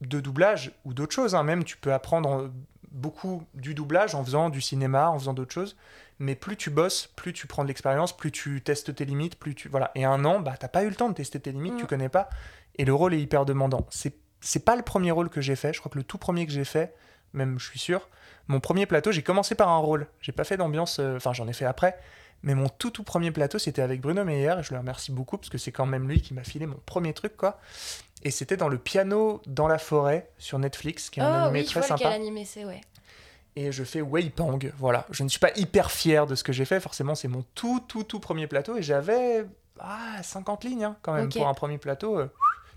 [0.00, 2.50] de doublage ou d'autres choses, hein, même tu peux apprendre
[2.90, 5.76] beaucoup du doublage en faisant du cinéma, en faisant d'autres choses.
[6.18, 9.54] Mais plus tu bosses, plus tu prends de l'expérience, plus tu testes tes limites, plus
[9.54, 9.90] tu voilà.
[9.94, 11.78] Et un an, bah t'as pas eu le temps de tester tes limites, Mm.
[11.78, 12.28] tu connais pas.
[12.76, 13.86] Et le rôle est hyper demandant.
[13.90, 15.72] C'est c'est pas le premier rôle que j'ai fait.
[15.74, 16.94] Je crois que le tout premier que j'ai fait,
[17.34, 18.08] même je suis sûr,
[18.50, 20.06] mon premier plateau, j'ai commencé par un rôle.
[20.20, 20.98] J'ai pas fait d'ambiance.
[21.00, 21.98] euh, Enfin, j'en ai fait après.
[22.42, 25.36] Mais mon tout tout premier plateau, c'était avec Bruno Meyer, et je le remercie beaucoup
[25.36, 27.58] parce que c'est quand même lui qui m'a filé mon premier truc, quoi.
[28.22, 31.60] Et c'était dans le piano dans la forêt sur Netflix, qui est un Oh animé
[31.60, 32.14] oui, je très vois lequel sympa.
[32.14, 32.80] animé c'est, ouais.
[33.56, 35.06] Et je fais Weipang, voilà.
[35.10, 37.80] Je ne suis pas hyper fier de ce que j'ai fait, forcément, c'est mon tout
[37.86, 39.44] tout tout premier plateau, et j'avais
[39.78, 42.18] ah, 50 lignes hein, quand même pour un premier plateau.
[42.20, 42.30] euh,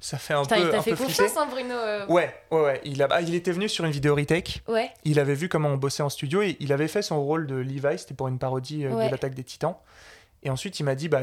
[0.03, 2.61] ça fait un Putain, il peu, t'a un fait confiance, hein, Bruno euh, Ouais, ouais,
[2.61, 2.81] ouais.
[2.83, 4.61] Il, a, ah, il était venu sur une vidéo retake.
[4.67, 7.47] Ouais, Il avait vu comment on bossait en studio et il avait fait son rôle
[7.47, 9.05] de Levi, c'était pour une parodie euh, Ouais.
[9.07, 9.77] de l'attaque des titans.
[10.43, 11.21] Et ensuite, il m'a dit, bah,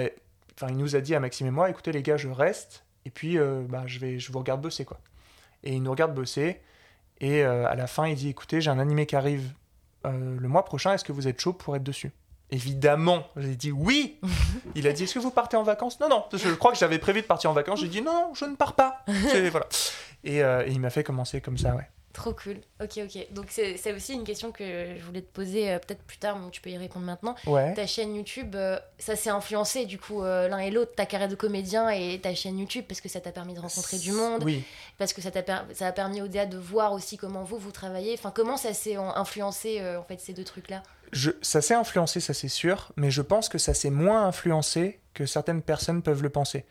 [0.56, 3.10] enfin, il nous a dit à Maxime et moi, écoutez les gars, je reste et
[3.10, 4.98] puis euh, bah, je, vais, je vous regarde bosser quoi.
[5.62, 6.62] Et il nous regarde bosser
[7.20, 9.52] et à la fin, il dit, écoutez, j'ai un animé qui arrive
[10.04, 12.12] le mois prochain, est-ce que vous êtes chaud pour être dessus?
[12.52, 14.18] Évidemment, j'ai dit oui.
[14.74, 16.00] Il a dit est-ce que vous partez en vacances?
[16.00, 16.24] Non, non.
[16.32, 17.80] Je crois que j'avais prévu de partir en vacances.
[17.80, 19.04] J'ai dit non, je ne pars pas.
[19.50, 19.66] Voilà.
[20.24, 21.88] Et, euh, et il m'a fait commencer comme ça, ouais.
[22.12, 22.56] trop cool.
[22.82, 23.26] Ok, ok.
[23.32, 24.64] Donc c'est aussi une question que
[24.98, 27.34] je voulais te poser euh, peut-être plus tard, mais tu peux y répondre maintenant.
[27.46, 27.72] Ouais.
[27.74, 31.28] Ta chaîne YouTube, euh, ça s'est influencé du coup euh, l'un et l'autre, ta carrière
[31.30, 34.42] de comédien et ta chaîne YouTube, parce que ça t'a permis de rencontrer du monde,
[34.44, 34.62] Oui.
[34.98, 37.56] parce que ça t'a per- ça a permis au DA de voir aussi comment vous,
[37.58, 38.12] vous travaillez.
[38.14, 40.82] Enfin, comment ça s'est en- influencé en fait ces deux trucs-là?
[41.12, 45.00] Je, ça s'est influencé, ça c'est sûr, mais je pense que ça s'est moins influencé
[45.14, 46.64] que certaines personnes peuvent le penser.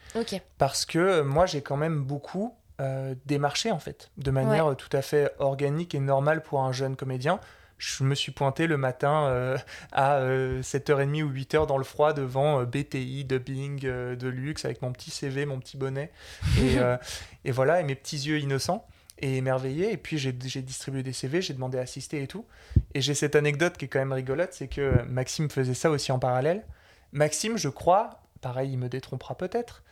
[0.58, 4.76] Parce que euh, moi, j'ai quand même beaucoup euh, démarché, en fait, de manière euh,
[4.76, 7.40] tout à fait organique et normale pour un jeune comédien.
[7.78, 9.58] Je me suis pointé le matin euh,
[9.92, 14.92] à euh, 7h30 ou 8h dans le froid devant BTI, dubbing de luxe, avec mon
[14.92, 16.12] petit CV, mon petit bonnet,
[16.58, 16.78] et,
[17.46, 18.86] et voilà, et mes petits yeux innocents
[19.20, 19.92] et émerveillés.
[19.92, 22.46] Et puis j'ai j'ai distribué des CV, j'ai demandé à assister et tout.
[22.94, 26.12] Et j'ai cette anecdote qui est quand même rigolote, c'est que Maxime faisait ça aussi
[26.12, 26.66] en parallèle.
[27.12, 29.84] Maxime, je crois, pareil, il me détrompera peut-être,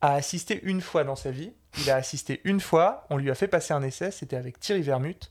[0.00, 1.52] a assisté une fois dans sa vie.
[1.78, 4.82] Il a assisté une fois, on lui a fait passer un essai, c'était avec Thierry
[4.82, 5.30] Vermut.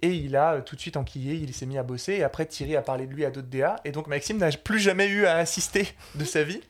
[0.00, 2.14] Et il a euh, tout de suite enquillé, il s'est mis à bosser.
[2.14, 3.76] Et après, Thierry a parlé de lui à d'autres DA.
[3.84, 6.60] Et donc, Maxime n'a plus jamais eu à assister de sa vie.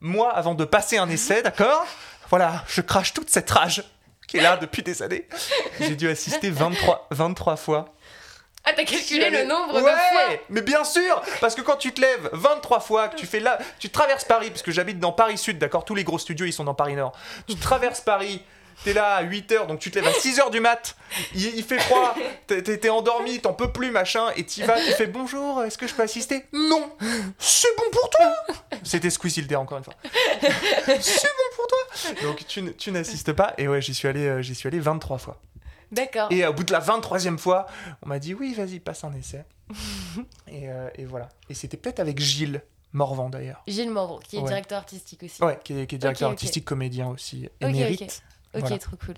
[0.00, 1.84] Moi, avant de passer un essai, d'accord?
[2.28, 3.82] Voilà, je crache toute cette rage
[4.30, 5.26] qui est là depuis des années.
[5.80, 7.92] J'ai dû assister 23, 23 fois
[8.64, 11.92] Ah, t'as calculé le nombre ouais, de fois mais bien sûr Parce que quand tu
[11.92, 15.10] te lèves 23 fois, que tu fais là, tu traverses Paris, parce que j'habite dans
[15.10, 17.12] Paris Sud, d'accord Tous les gros studios, ils sont dans Paris Nord.
[17.48, 18.40] Tu traverses Paris,
[18.84, 20.96] t'es là à 8h, donc tu te lèves à 6h du mat,
[21.34, 22.14] il, il fait froid,
[22.46, 25.94] t'es- endormi, t'en peux plus, machin, et t'y vas, tu fais bonjour, est-ce que je
[25.94, 26.44] peux assister?
[26.52, 26.90] Non
[27.38, 28.34] C'est bon pour toi
[28.82, 29.94] C'était Squeezie le dé, encore une fois.
[30.40, 34.26] C'est bon pour toi Donc tu, n- tu n'assistes pas, et ouais, j'y suis, allé,
[34.26, 35.40] euh, j'y suis allé 23 fois.
[35.92, 36.28] D'accord.
[36.30, 37.66] Et au bout de la 23e fois,
[38.02, 39.44] on m'a dit oui, vas-y, passe un essai.
[40.48, 41.28] et, euh, et voilà.
[41.48, 42.62] Et c'était peut-être avec Gilles
[42.92, 43.62] Morvan d'ailleurs.
[43.66, 44.46] Gilles Morvan, qui est Ouais.
[44.48, 45.42] directeur artistique aussi.
[45.42, 46.38] Ouais, qui est, qui est directeur Ok, ok.
[46.38, 48.22] artistique, comédien aussi, Ok, émérite.
[48.54, 48.60] Ok.
[48.60, 48.78] Voilà.
[48.78, 49.14] trop cool.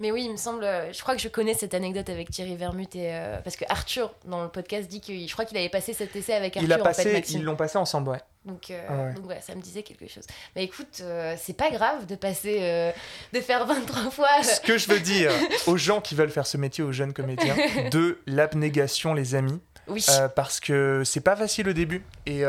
[0.00, 2.54] Mais oui, il me semble, euh, je crois que je connais cette anecdote avec Thierry
[2.56, 5.70] Vermut et euh, parce que Arthur dans le podcast dit que je crois qu'il avait
[5.70, 8.20] passé cet essai avec Arthur Il a en fait, passé, ils l'ont passé ensemble, ouais.
[8.44, 9.14] Donc, euh, Ah ouais.
[9.14, 10.24] donc ouais, ça me disait quelque chose.
[10.54, 12.92] Mais écoute, euh, c'est pas grave de passer,
[13.32, 14.28] de faire 23 fois.
[14.42, 15.32] Ce que je veux dire
[15.66, 17.56] aux gens qui veulent faire ce métier, aux jeunes comédiens,
[17.90, 20.04] de l'abnégation, les amis, Oui.
[20.36, 22.04] parce que c'est pas facile au début.
[22.26, 22.44] Et,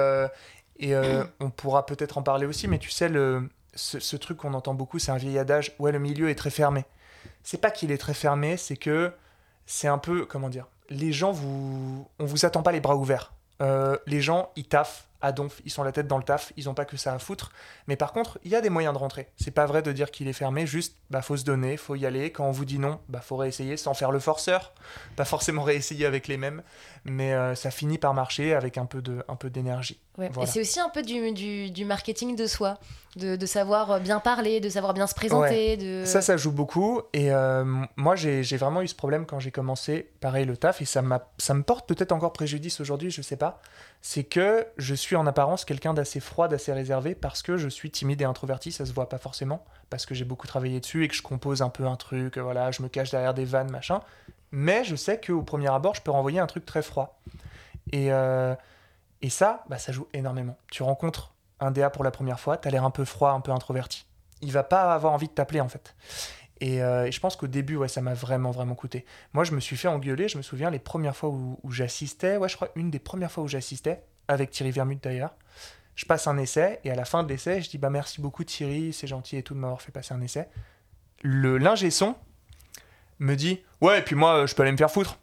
[0.80, 4.54] et euh, on pourra peut-être en parler aussi, mais tu sais, le, ce, truc qu'on
[4.54, 6.86] entend beaucoup, c'est un vieil adage ouais, le milieu est très fermé.
[7.44, 9.14] C'est pas qu'il est très fermé, c'est que
[9.66, 13.34] c'est un peu, comment dire, les gens, vous, on vous attend pas les bras ouverts.
[13.62, 16.70] Euh, les gens, ils taffent à donf, ils sont la tête dans le taf, ils
[16.70, 17.52] ont pas que ça à foutre.
[17.88, 19.30] Mais par contre, il y a des moyens de rentrer.
[19.38, 22.06] C'est pas vrai de dire qu'il est fermé, juste, bah, faut se donner, faut y
[22.06, 22.32] aller.
[22.32, 24.74] Quand on vous dit non, bah, faut réessayer sans faire le forceur.
[25.16, 26.62] Pas forcément réessayer avec les mêmes,
[27.04, 30.00] mais euh, ça finit par marcher avec un peu de, un peu d'énergie.
[30.18, 30.30] Ouais.
[30.34, 30.50] Voilà.
[30.50, 32.80] Et c'est aussi un peu du, du, du marketing de soi,
[33.16, 35.78] de, de savoir bien parler, de savoir bien se présenter.
[35.78, 36.06] De...
[36.06, 37.02] Ça, ça joue beaucoup.
[37.14, 37.64] Et euh,
[37.96, 41.04] moi, j'ai vraiment eu ce problème quand j'ai commencé, pareil, le taf, et ça,
[41.38, 43.62] ça me porte peut-être encore préjudice aujourd'hui, je sais pas.
[44.02, 47.92] C'est que je suis en apparence quelqu'un d'assez froid, d'assez réservé, parce que je suis
[47.92, 51.08] timide et introverti, ça se voit pas forcément, parce que j'ai beaucoup travaillé dessus et
[51.08, 54.02] que je compose un peu un truc, voilà, je me cache derrière des vannes, machin.
[54.52, 57.20] Mais je sais qu'au premier abord, je peux renvoyer un truc très froid.
[57.92, 58.56] Et, euh,
[59.22, 60.58] et ça, bah, ça joue énormément.
[60.72, 63.52] Tu rencontres un DA pour la première fois, t'as l'air un peu froid, un peu
[63.52, 64.06] introverti.
[64.42, 65.96] Il va pas avoir envie de t'appeler en fait.
[66.60, 69.06] Et, euh, et je pense qu'au début, ouais, ça m'a vraiment, vraiment coûté.
[69.34, 72.50] Moi, je me suis fait engueuler, je me souviens, les premières fois où j'assistais, ouais,
[72.50, 75.34] je crois, une des premières fois où j'assistais, avec Thierry Vermut d'ailleurs,
[75.96, 78.44] je passe un essai, et à la fin de l'essai, je dis, bah merci beaucoup
[78.44, 80.48] Thierry, c'est gentil et tout de m'avoir fait passer un essai.
[81.24, 82.16] Le l'ingé son
[83.20, 85.18] me dit, ouais, et puis moi, je peux aller me faire foutre.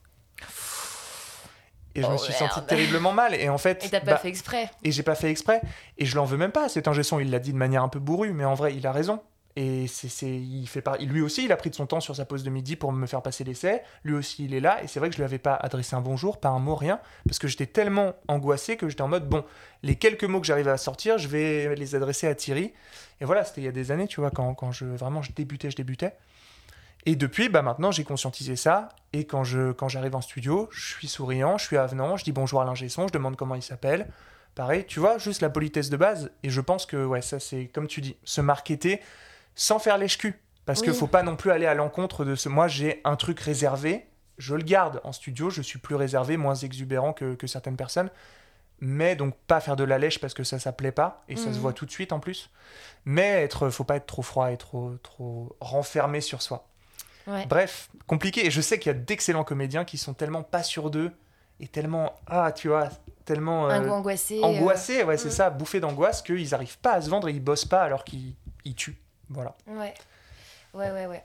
[1.94, 3.34] Et je Oh, me suis senti terriblement mal.
[3.34, 4.68] Et en fait, Et t'as pas bah, fait exprès.
[4.82, 5.62] et j'ai pas fait exprès.
[5.96, 6.68] Et je l'en veux même pas.
[6.68, 8.84] Cet ingé son, il l'a dit de manière un peu bourrue, mais en vrai, il
[8.86, 9.22] a raison.
[9.56, 10.98] Et c'est, il fait par...
[10.98, 13.06] lui aussi, il a pris de son temps sur sa pause de midi pour me
[13.06, 13.82] faire passer l'essai.
[14.02, 14.82] Lui aussi, il est là.
[14.82, 16.98] Et c'est vrai que je lui avais pas adressé un bonjour, pas un mot, rien.
[17.24, 19.44] Parce que j'étais tellement angoissé que j'étais en mode, bon,
[19.84, 22.72] les quelques mots que j'arrive à sortir, je vais les adresser à Thierry.
[23.20, 25.30] Et voilà, c'était il y a des années, tu vois, quand, quand je, vraiment, je
[25.32, 26.14] débutais, je débutais.
[27.06, 28.88] Et depuis, bah maintenant, j'ai conscientisé ça.
[29.12, 32.32] Et quand, je, quand j'arrive en studio, je suis souriant, je suis avenant, je dis
[32.32, 34.08] bonjour à l'ingé je demande comment il s'appelle.
[34.54, 36.30] Pareil, tu vois, juste la politesse de base.
[36.42, 39.00] Et je pense que, ouais, ça, c'est comme tu dis, se marketer
[39.54, 40.40] sans faire lèche-cul.
[40.66, 40.98] Parce qu'il Oui.
[40.98, 42.48] faut pas non plus aller à l'encontre de ce.
[42.48, 44.06] Moi, j'ai un truc réservé,
[44.38, 48.10] je le garde en studio, je suis plus réservé, moins exubérant que, que certaines personnes.
[48.80, 51.22] Mais donc, pas faire de la lèche parce que ça, ça plaît pas.
[51.28, 51.54] Et ça Mhm.
[51.54, 52.50] se voit tout de suite en plus.
[53.04, 56.66] Mais être, faut pas être trop froid et trop, trop renfermé sur soi.
[57.26, 57.46] Ouais.
[57.46, 58.46] Bref, compliqué.
[58.46, 61.12] Et je sais qu'il y a d'excellents comédiens qui sont tellement pas sûrs d'eux
[61.60, 62.88] et tellement, ah, tu vois,
[63.24, 64.38] tellement euh, goût angoissé.
[64.40, 65.32] euh, angoissés, ouais, c'est mm.
[65.32, 68.34] ça, bouffés d'angoisse, qu'ils n'arrivent pas à se vendre et ils bossent pas alors qu'ils
[68.64, 68.98] ils tuent.
[69.30, 69.54] Voilà.
[69.66, 69.94] Ouais.
[70.74, 71.22] Ouais, ouais, ouais.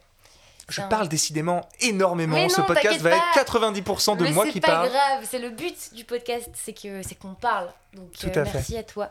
[0.69, 2.35] Je C'est parle décidément énormément.
[2.35, 3.17] Mais Ce non, podcast va pas.
[3.41, 4.89] être 90% de Mais moi c'est qui pas parle.
[4.89, 7.69] grave, c'est le but du podcast, c'est que c'est qu'on parle.
[7.93, 8.53] Donc Tout euh, à fait.
[8.53, 9.09] merci à toi.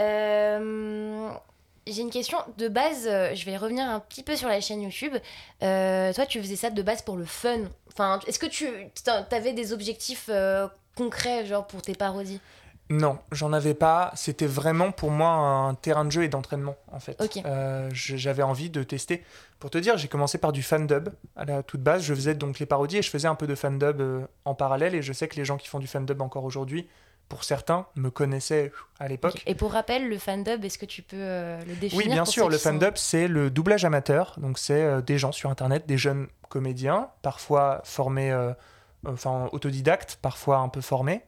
[0.00, 1.30] Euh,
[1.88, 3.06] J'ai une question de base.
[3.06, 5.14] euh, je vais revenir un petit peu sur la chaîne YouTube.
[5.62, 7.58] Euh, toi, tu faisais ça de base pour le fun.
[7.92, 8.68] Enfin, est-ce que tu
[9.32, 10.30] avais des objectifs
[10.96, 12.40] concrets, genre pour tes parodies?
[12.88, 14.12] Non, j'en avais pas.
[14.14, 17.20] C'était vraiment pour moi un terrain de jeu et d'entraînement, en fait.
[17.44, 19.24] Euh, J'avais envie de tester.
[19.58, 22.02] Pour te dire, j'ai commencé par du fan-dub à la toute base.
[22.04, 24.94] Je faisais donc les parodies et je faisais un peu de fan-dub euh, en parallèle.
[24.94, 26.86] Et je sais que les gens qui font du fan-dub encore aujourd'hui,
[27.28, 28.70] pour certains, me connaissaient
[29.00, 29.42] à l'époque.
[29.46, 32.32] Et pour rappel, le fandub, est-ce que tu peux euh, le définir Oui, bien pour
[32.32, 34.34] sûr, le sont- fan-dub, c'est le doublage amateur.
[34.38, 38.32] Donc, c'est euh, des gens sur Internet, des jeunes comédiens, parfois formés,
[39.04, 41.22] enfin autodidactes, parfois un peu formés,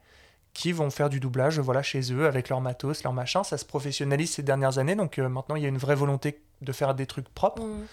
[0.54, 3.44] qui vont faire du doublage voilà, chez eux avec leur matos, leur machin.
[3.44, 4.96] Ça se professionnalise ces dernières années.
[4.96, 7.86] Donc, euh, maintenant, il y a une vraie volonté de faire des trucs propres Mm.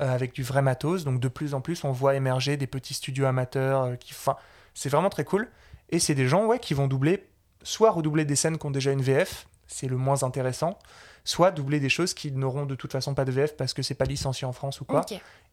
[0.00, 1.04] euh, avec du vrai matos.
[1.04, 3.82] Donc, de plus en plus, on voit émerger des petits studios amateurs.
[3.84, 4.36] euh, qui, enfin,
[4.74, 5.48] c'est vraiment très cool.
[5.90, 7.26] Et c'est des gens ouais, qui vont doubler,
[7.62, 10.78] soit redoubler des scènes qui ont déjà une VF, c'est le moins intéressant,
[11.24, 13.94] soit doubler des choses qui n'auront de toute façon pas de VF parce que c'est
[13.94, 15.00] pas licencié en France ou quoi.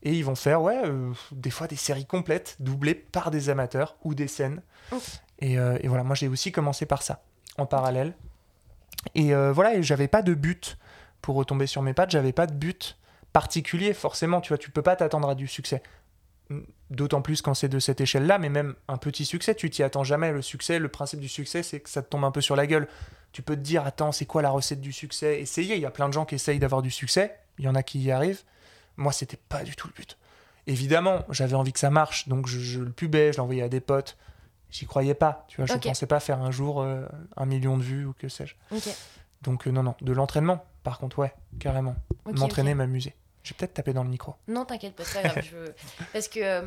[0.03, 3.95] Et ils vont faire, ouais, euh, des fois des séries complètes doublées par des amateurs
[4.03, 4.61] ou des scènes.
[5.39, 7.23] Et, euh, et voilà, moi j'ai aussi commencé par ça,
[7.57, 8.13] en parallèle.
[9.15, 10.77] Et euh, voilà, et j'avais pas de but
[11.21, 12.97] pour retomber sur mes pattes, j'avais pas de but
[13.31, 15.81] particulier, forcément, tu vois, tu peux pas t'attendre à du succès.
[16.91, 20.03] D'autant plus quand c'est de cette échelle-là, mais même un petit succès, tu t'y attends
[20.03, 20.31] jamais.
[20.31, 22.67] Le succès, le principe du succès, c'est que ça te tombe un peu sur la
[22.67, 22.87] gueule.
[23.31, 25.41] Tu peux te dire, attends, c'est quoi la recette du succès?
[25.41, 27.73] Essayer, il y a plein de gens qui essayent d'avoir du succès, il y en
[27.73, 28.43] a qui y arrivent.
[28.97, 30.17] Moi, c'était pas du tout le but.
[30.67, 34.17] Évidemment, j'avais envie que ça marche, donc je, le pubais, je l'envoyais à des potes.
[34.73, 37.05] J'y croyais pas, tu vois, je pensais pas faire un jour euh,
[37.37, 38.55] un million de vues ou que sais-je.
[39.43, 41.95] Donc, euh, non, non, de l'entraînement, par contre, ouais, carrément.
[42.25, 43.13] M'entraîner, m'amuser.
[43.43, 44.33] J'ai peut-être tapé dans le micro.
[44.47, 45.73] Non, t'inquiète pas, c'est pas grave.
[46.13, 46.61] Parce que euh,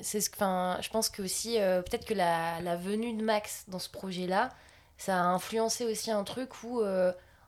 [0.00, 3.78] c'est ce enfin, je pense que aussi, peut-être que la, la, venue de Max dans
[3.78, 4.48] ce projet-là,
[4.96, 6.82] ça a influencé aussi un truc où,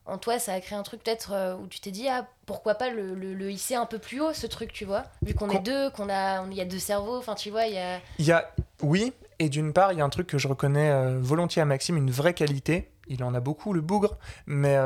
[0.04, 2.90] en toi, ça a créé un truc peut-être où tu t'es dit, ah, pourquoi pas
[2.90, 5.88] le, le, hisser un peu plus haut, ce truc, tu vois Vu qu'on est deux,
[5.92, 7.98] qu'on a, il y a deux cerveaux, enfin, tu vois, il y a...
[8.18, 11.16] Il y a, oui, et d'une part, il y a un truc que je reconnais
[11.18, 12.90] volontiers à Maxime, une vraie qualité.
[13.09, 14.77] Il en a beaucoup, le bougre, mais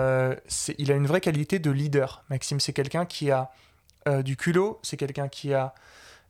[0.79, 2.25] il a une vraie qualité de leader.
[2.31, 3.51] Maxime, c'est quelqu'un qui a
[4.09, 5.75] euh, du culot, c'est quelqu'un qui a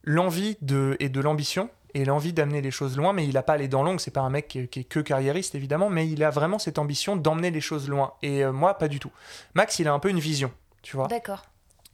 [0.03, 3.57] l'envie de, et de l'ambition et l'envie d'amener les choses loin, mais il n'a pas
[3.57, 6.31] les dents longues, c'est pas un mec qui, est que carriériste évidemment, mais il a
[6.31, 8.15] vraiment cette ambition d'emmener les choses loin.
[8.23, 9.11] Et euh, moi, pas du tout.
[9.55, 10.53] Max, il a un peu une vision,
[10.83, 11.07] tu vois.
[11.07, 11.45] D'accord.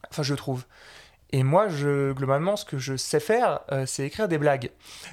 [0.09, 0.65] Enfin, je trouve.
[1.33, 4.71] Et moi, je, globalement, ce que je sais faire, euh, c'est écrire des blagues.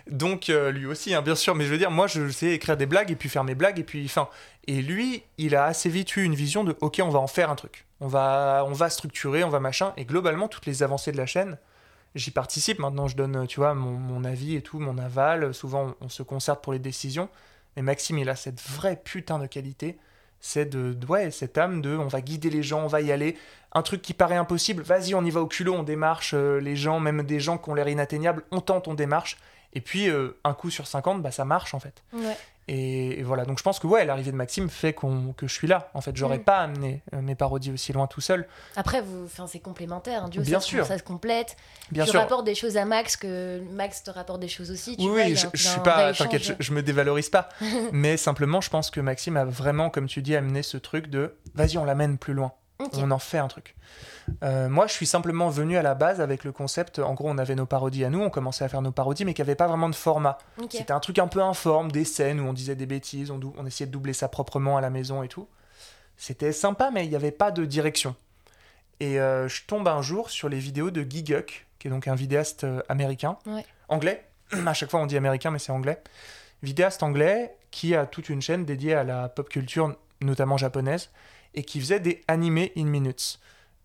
[0.09, 2.87] Donc, lui aussi, hein, bien sûr, mais je veux dire, moi, je sais écrire des
[2.87, 4.29] blagues et puis faire mes blagues et puis, enfin.
[4.66, 7.50] Et lui, il a assez vite eu une vision de, ok, on va en faire
[7.50, 9.94] un truc on va, on va structurer, on va machin.
[9.96, 11.57] Et globalement, toutes les avancées de la chaîne,
[12.14, 12.79] j'y participe.
[12.79, 15.55] Maintenant, je donne, tu vois, mon, avis et tout, mon aval.
[15.55, 17.31] Souvent, on, se concerte pour les décisions.
[17.77, 19.96] Mais Maxime, il a cette vraie putain de qualité.
[20.46, 23.38] C'est de, ouais, cette âme de, on va guider les gens, on va y aller.
[23.72, 26.35] Un truc qui paraît impossible, vas-y, on y va au culot, on démarche.
[26.35, 29.38] Euh, les gens, même des gens qui ont l'air inatteignables, on tente, on démarche.
[29.72, 32.02] Et puis, euh, un coup sur 50, bah, ça marche en fait.
[32.66, 35.66] Et, voilà, donc je pense que ouais, l'arrivée de Maxime fait qu'on que je suis
[35.68, 35.90] là.
[35.94, 36.44] En fait, j'aurais mm.
[36.44, 38.46] pas amené euh, mes parodies aussi loin tout seul.
[38.77, 40.24] Après, vous, c'est complémentaire.
[40.24, 41.57] Hein, Bien ça, sûr, ça se complète.
[41.90, 42.20] Bien tu sûr.
[42.20, 44.96] rapportes des choses à Max que Max te rapporte des choses aussi.
[44.96, 46.12] Tu oui, oui, je, je suis pas.
[46.14, 47.48] T'inquiète, je, me dévalorise pas.
[47.92, 51.37] mais simplement, je pense que Maxime a vraiment, comme tu dis, amené ce truc de
[51.55, 52.53] vas-y, on l'amène plus loin.
[52.78, 53.76] On en fait un truc.
[54.42, 56.98] Euh, moi, je suis simplement venu à la base avec le concept.
[56.98, 59.32] En gros, on avait nos parodies à nous, on commençait à faire nos parodies, mais
[59.32, 60.38] qui n'avaient pas vraiment de format.
[60.70, 63.66] C'était un truc un peu informe, des scènes où on disait des bêtises, on, on
[63.66, 65.46] essayait de doubler ça proprement à la maison et tout.
[66.16, 68.14] C'était sympa, mais il n'y avait pas de direction.
[69.00, 72.08] Et euh, je tombe un jour sur les vidéos de Guy Guck, qui est donc
[72.08, 73.38] un vidéaste euh, américain,
[73.88, 74.24] anglais.
[74.66, 76.02] à chaque fois, on dit américain, mais c'est anglais.
[76.62, 81.10] Vidéaste anglais qui a toute une chaîne dédiée à la pop culture, notamment japonaise,
[81.54, 83.38] et qui faisait des animés in minutes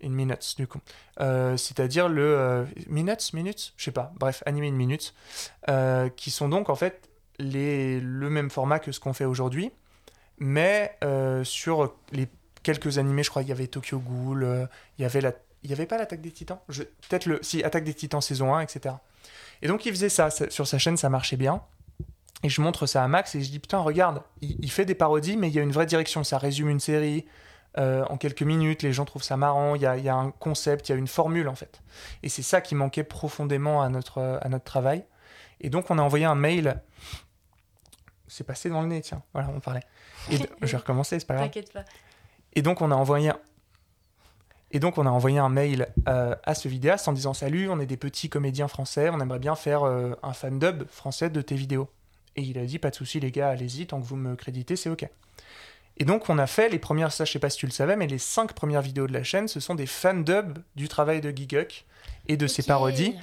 [0.04, 0.80] in minutes du coup.
[1.20, 5.14] Euh, c'est-à-dire le euh, minutes, minutes, je sais pas, bref, animé in minutes,
[5.70, 9.72] euh, qui sont donc en fait les, le même format que ce qu'on fait aujourd'hui,
[10.38, 10.98] mais
[11.44, 12.28] sur les
[12.64, 15.74] quelques animés, je crois qu'il y avait Tokyo Ghoul, il y avait la, il y
[15.74, 18.96] avait pas l'attaque des Titans, peut-être le, si attaque des Titans saison 1, etc.
[19.62, 21.62] Et donc il faisait ça, sur sa chaîne, ça marchait bien.
[22.44, 25.36] Et je montre ça à Max et je dis putain regarde, il fait des parodies
[25.36, 27.26] mais il y a une vraie direction, ça résume une série,
[27.78, 30.94] euh, en quelques minutes, les gens trouvent ça marrant, il y a, un concept, il
[30.94, 31.82] y a une formule en fait.
[32.24, 35.06] Et c'est ça qui manquait profondément à notre, à notre travail.
[35.62, 36.82] Et donc on a envoyé un mail.
[38.28, 39.24] C'est passé dans le nez, tiens.
[39.34, 39.84] Voilà, on parlait.
[40.32, 41.48] Et je vais recommencer, c'est pas grave.
[41.48, 41.86] T'inquiète pas.
[42.54, 43.40] Et donc on a envoyé un...
[44.72, 47.80] Et donc on a envoyé un mail euh, à ce vidéaste en disant salut, on
[47.80, 51.42] est des petits comédiens français, on aimerait bien faire euh, un fan dub français de
[51.42, 51.90] tes vidéos.
[52.36, 54.76] Et il a dit pas de souci les gars, allez-y, tant que vous me créditez,
[54.76, 55.08] c'est ok.
[56.00, 57.98] Et donc, on a fait les premières, ça je sais pas si tu le savais,
[57.98, 61.20] mais les cinq premières vidéos de la chaîne, ce sont des fan dubs du travail
[61.20, 61.86] de Giguk
[62.28, 63.16] et de ses parodies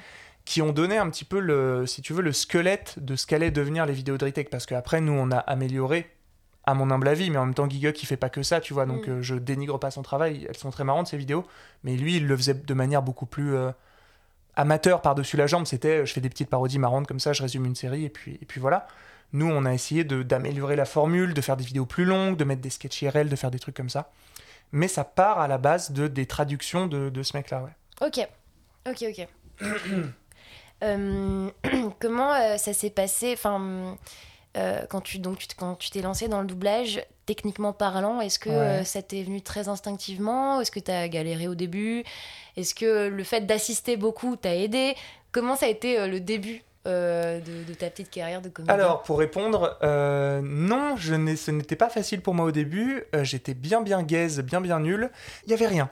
[0.45, 3.51] qui ont donné un petit peu le, si tu veux, le squelette de ce qu'allaient
[3.51, 4.49] devenir les vidéos de Ritech.
[4.49, 6.09] Parce qu'après, nous, on a amélioré,
[6.67, 8.73] à mon humble avis, mais en même temps, Giguk, il fait pas que ça, tu
[8.73, 9.11] vois, donc mm.
[9.11, 10.45] euh, je dénigre pas son travail.
[10.47, 11.45] Elles sont très marrantes, ces vidéos,
[11.83, 13.71] mais lui, il le faisait de manière beaucoup plus euh,
[14.55, 15.65] amateur par-dessus la jambe.
[15.65, 18.37] C'était, je fais des petites parodies marrantes comme ça, je résume une série, et puis,
[18.41, 18.87] et puis voilà.
[19.33, 22.61] Nous, on a essayé d'améliorer la formule, de faire des vidéos plus longues, de mettre
[22.61, 24.09] des sketchs IRL, de faire des trucs comme ça.
[24.71, 28.07] Mais ça part à la base de, des traductions de, de ce mec-là, ouais.
[28.07, 28.27] Ok,
[28.87, 29.27] ok, ok.
[30.83, 31.49] Euh,
[31.99, 33.97] comment euh, ça s'est passé enfin,
[34.57, 38.83] euh, quand tu donc quand tu t'es lancé dans le doublage, techniquement parlant, est-ce que
[38.83, 40.61] ça t'est venu très instinctivement?
[40.61, 42.03] Est-ce que tu as galéré au début?
[42.57, 44.95] Est-ce que le fait d'assister beaucoup t'a aidé?
[45.31, 46.61] Comment ça a été le début?
[46.87, 51.89] Euh, de, ta petite carrière de comédien Alors, pour répondre, euh, non, ce n'était pas
[51.89, 53.03] facile pour moi au début.
[53.13, 55.11] Euh, j'étais bien, bien gaze, bien, bien nul.
[55.45, 55.89] Il n'y avait rien.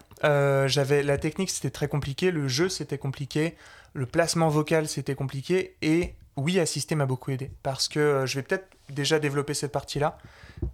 [0.68, 2.32] j'avais La technique, c'était très compliqué.
[2.32, 3.56] Le jeu, c'était compliqué.
[3.94, 5.76] Le placement vocal, c'était compliqué.
[5.82, 7.52] Et oui, assister m'a beaucoup aidé.
[7.62, 10.18] Parce que je vais peut-être déjà développer cette partie-là.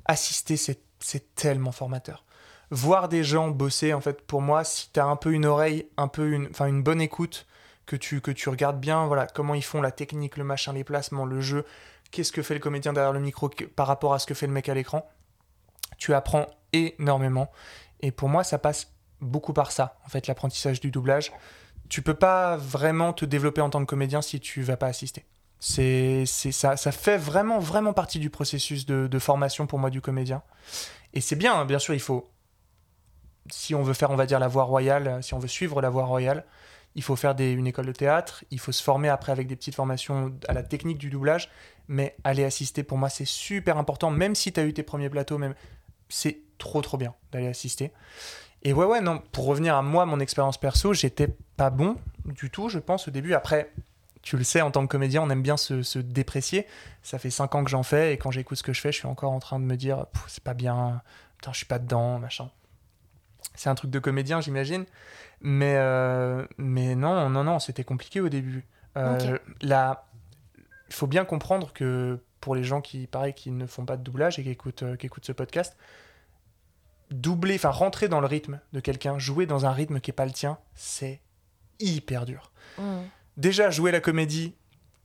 [0.06, 2.24] Assister, c'est tellement formateur.
[2.70, 5.88] voir des gens bosser, en fait, pour moi, si tu as un peu une oreille,
[5.98, 7.48] un peu une, une bonne écoute,
[7.92, 10.86] que tu, que tu regardes bien, voilà, comment ils font la technique, le machin, les
[10.86, 11.66] placements, le jeu,
[12.12, 14.54] qu'est-ce que fait le comédien derrière le micro par rapport à ce que fait le
[14.54, 15.10] mec à l'écran,
[15.98, 17.52] tu apprends énormément.
[18.00, 21.34] Et pour moi, ça passe beaucoup par ça, en fait, l'apprentissage du doublage.
[21.90, 25.26] Tu peux pas vraiment te développer en tant que comédien si tu vas pas assister.
[25.60, 30.44] C'est, ça, ça fait vraiment, vraiment partie du processus de, formation pour moi du comédien.
[31.14, 32.32] Et c'est bien, hein, bien sûr, il faut,
[33.52, 35.90] si on veut faire, on va dire, la voie royale, si on veut suivre la
[35.90, 36.46] voie royale,
[36.96, 39.76] il faut faire une école de théâtre, il faut se former après avec des petites
[39.76, 41.50] formations à la technique du doublage,
[41.88, 45.10] mais aller assister, pour moi, c'est super important, même si tu as eu tes premiers
[45.10, 45.56] plateaux, même
[46.10, 47.92] c'est trop trop bien d'aller assister.
[48.64, 51.28] Et ouais, ouais, non, pour revenir à moi, mon expérience perso, j'étais
[51.58, 53.34] pas bon du tout, je pense, au début.
[53.34, 53.72] Après,
[54.22, 56.68] tu le sais, en tant que comédien, on aime bien se, déprécier.
[57.02, 59.00] Ça fait 5 ans que j'en fais, et quand j'écoute ce que je fais, je
[59.00, 61.02] suis encore en train de me dire, c'est pas bien,
[61.38, 62.52] putain, je suis pas dedans, machin.
[63.56, 64.86] C'est un truc de comédien, j'imagine.
[65.42, 68.66] Mais, euh, mais non, non, non, c'était compliqué au début.
[68.98, 70.08] Euh, là,
[70.88, 74.04] il faut bien comprendre que pour les gens qui, pareil, qui ne font pas de
[74.04, 75.78] doublage et qui écoutent, euh, qui écoutent ce podcast,
[77.10, 80.26] doubler, enfin rentrer dans le rythme de quelqu'un, jouer dans un rythme qui n'est pas
[80.26, 81.22] le tien, c'est
[81.80, 82.52] hyper dur.
[82.78, 82.84] Mmh.
[83.38, 84.56] Déjà, jouer la comédie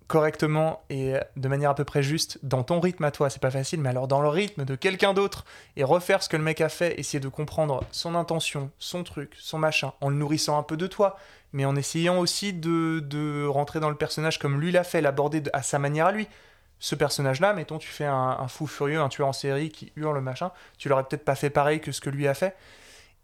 [0.07, 3.51] correctement et de manière à peu près juste dans ton rythme à toi, c'est pas
[3.51, 5.45] facile, mais alors dans le rythme de quelqu'un d'autre
[5.77, 9.35] et refaire ce que le mec a fait, essayer de comprendre son intention, son truc,
[9.39, 11.19] son machin, en le nourrissant un peu de toi,
[11.53, 15.43] mais en essayant aussi de, de rentrer dans le personnage comme lui l'a fait, l'aborder
[15.53, 16.29] à sa manière à lui.
[16.79, 20.53] Ce personnage-là, mettons, tu fais un, fou furieux, un tueur en série qui hurle machin,
[20.79, 22.55] tu l'aurais peut-être pas fait pareil que ce que lui a fait.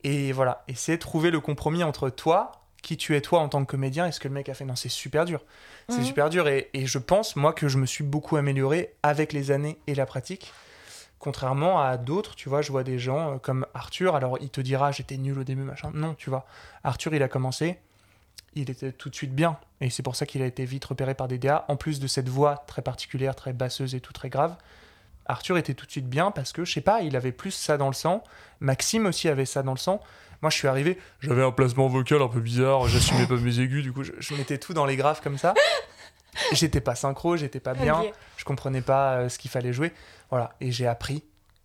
[0.05, 3.65] Et voilà, et c'est trouver le compromis entre toi, qui tu es toi en tant
[3.65, 4.65] que comédien et ce que le mec a fait.
[4.65, 5.41] Non, c'est super dur.
[5.89, 6.05] C'est mhm.
[6.05, 9.51] super dur et, et, je pense, moi, que je me suis beaucoup amélioré avec les
[9.51, 10.53] années et la pratique.
[11.19, 14.61] Contrairement à d'autres, tu vois, je vois des gens euh, comme Arthur, alors il te
[14.61, 15.93] dira j'étais nul au début, machin.
[15.95, 16.47] Non, tu vois,
[16.83, 17.79] Arthur, il a commencé,
[18.55, 19.57] il était tout de suite bien.
[19.81, 21.65] Et c'est pour ça qu'il a été vite repéré par des DA.
[21.69, 24.57] En plus de cette voix très particulière, très basseuse et tout très grave,
[25.27, 27.77] Arthur était tout de suite bien parce que, je sais pas, il avait plus ça
[27.77, 28.25] dans le sang.
[28.61, 30.01] Maxime aussi avait ça dans le sang.
[30.43, 33.83] Moi, je suis arrivé, j'avais un placement vocal un peu bizarre, j'assumais pas mes aigus,
[33.85, 35.55] du coup, je, mettais tout dans les graves comme ça.
[36.53, 38.03] J'étais pas synchro, j'étais pas bien,
[38.39, 39.93] je comprenais pas euh, ce qu'il fallait jouer.
[40.31, 41.23] Voilà, et j'ai appris.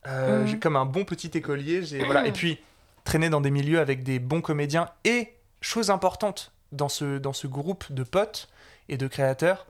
[0.08, 0.60] Euh, mhm.
[0.60, 1.82] Comme un bon petit écolier.
[2.06, 2.28] Voilà.
[2.28, 2.60] Et puis,
[3.06, 4.90] traîner dans des milieux avec des bons comédiens.
[5.06, 8.50] Et, chose importante, dans ce, dans ce groupe de potes
[8.90, 9.68] et de créateurs,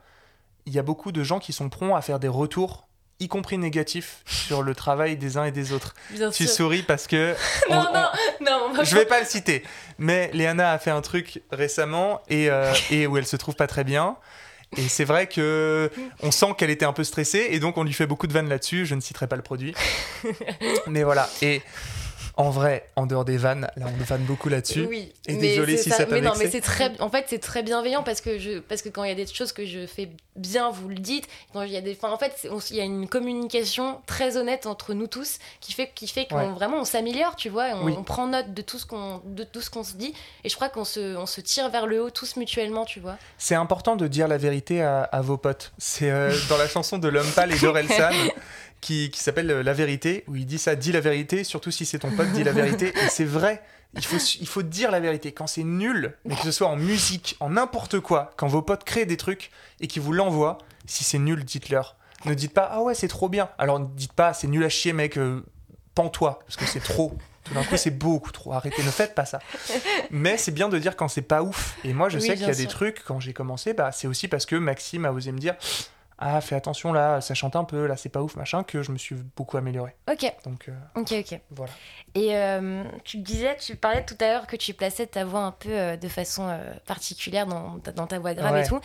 [0.65, 2.86] il y a beaucoup de gens qui sont prompts à faire des retours
[3.19, 5.95] y compris négatif, sur le travail des uns et des autres.
[6.33, 7.35] tu souris parce que.
[7.69, 9.63] non, non, non, Je vais pas le citer.
[9.97, 13.67] Mais Léana a fait un truc récemment et, euh, et où elle se trouve pas
[13.67, 14.17] très bien.
[14.75, 15.89] Et c'est vrai que
[16.21, 18.49] on sent qu'elle était un peu stressée et donc on lui fait beaucoup de vannes
[18.49, 18.85] là-dessus.
[18.85, 19.73] Je ne citerai pas le produit.
[20.87, 21.29] Mais voilà.
[21.41, 21.61] Et
[22.37, 24.85] en vrai, en dehors des vannes, là on me vanne beaucoup là-dessus.
[24.87, 25.11] Oui.
[25.25, 28.03] Et désolé si ça, ça Mais non, mais c'est très, en fait, c'est très bienveillant
[28.03, 30.69] parce que je, parce que quand il y a des choses que je fais bien,
[30.69, 31.27] vous le dites.
[31.51, 34.67] Quand il y a des, enfin, en fait, il y a une communication très honnête
[34.67, 37.69] entre nous tous qui fait, qui fait qu'on vraiment on s'améliore, tu vois.
[37.73, 40.55] On, prend note de tout ce qu'on, de tout ce qu'on se dit et je
[40.55, 43.17] crois qu'on se, on se tire vers le haut tous mutuellement, tu vois.
[43.37, 45.73] C'est important de dire la vérité à, vos potes.
[45.79, 48.11] C'est euh, dans la chanson de L'homme pâle et d'Orelsan
[48.81, 51.85] qui, qui s'appelle euh, La vérité, où il dit ça, dis la vérité, surtout si
[51.85, 52.93] c'est ton pote, dis la vérité.
[53.05, 53.61] Et c'est vrai,
[53.95, 55.31] il faut, il faut dire la vérité.
[55.31, 58.83] Quand c'est nul, mais que ce soit en musique, en n'importe quoi, quand vos potes
[58.83, 61.95] créent des trucs et qu'ils vous l'envoient, si c'est nul, dites-leur.
[62.25, 63.49] Ne dites pas, ah ouais, c'est trop bien.
[63.57, 65.43] Alors ne dites pas, c'est nul à chier, mec, euh,
[65.95, 67.15] pends-toi, parce que c'est trop.
[67.43, 68.51] Tout d'un coup, c'est beaucoup trop.
[68.51, 69.39] Arrêtez, ne faites pas ça.
[70.11, 71.77] Mais c'est bien de dire quand c'est pas ouf.
[71.85, 74.27] Et moi, je sais qu'il y a des trucs, quand j'ai commencé, bah, c'est aussi
[74.27, 75.55] parce que Maxime a osé me dire
[76.19, 78.91] ah fais attention là ça chante un peu là c'est pas ouf machin que je
[78.91, 79.95] me suis beaucoup amélioré.
[80.11, 80.33] Ok.
[80.45, 81.39] Donc euh, ok ok.
[81.51, 81.71] voilà.
[82.15, 85.51] Et euh, tu disais tu parlais tout à l'heure que tu plaçais ta voix un
[85.51, 88.79] peu euh, de façon particulière dans, dans, ta voix grave et tout.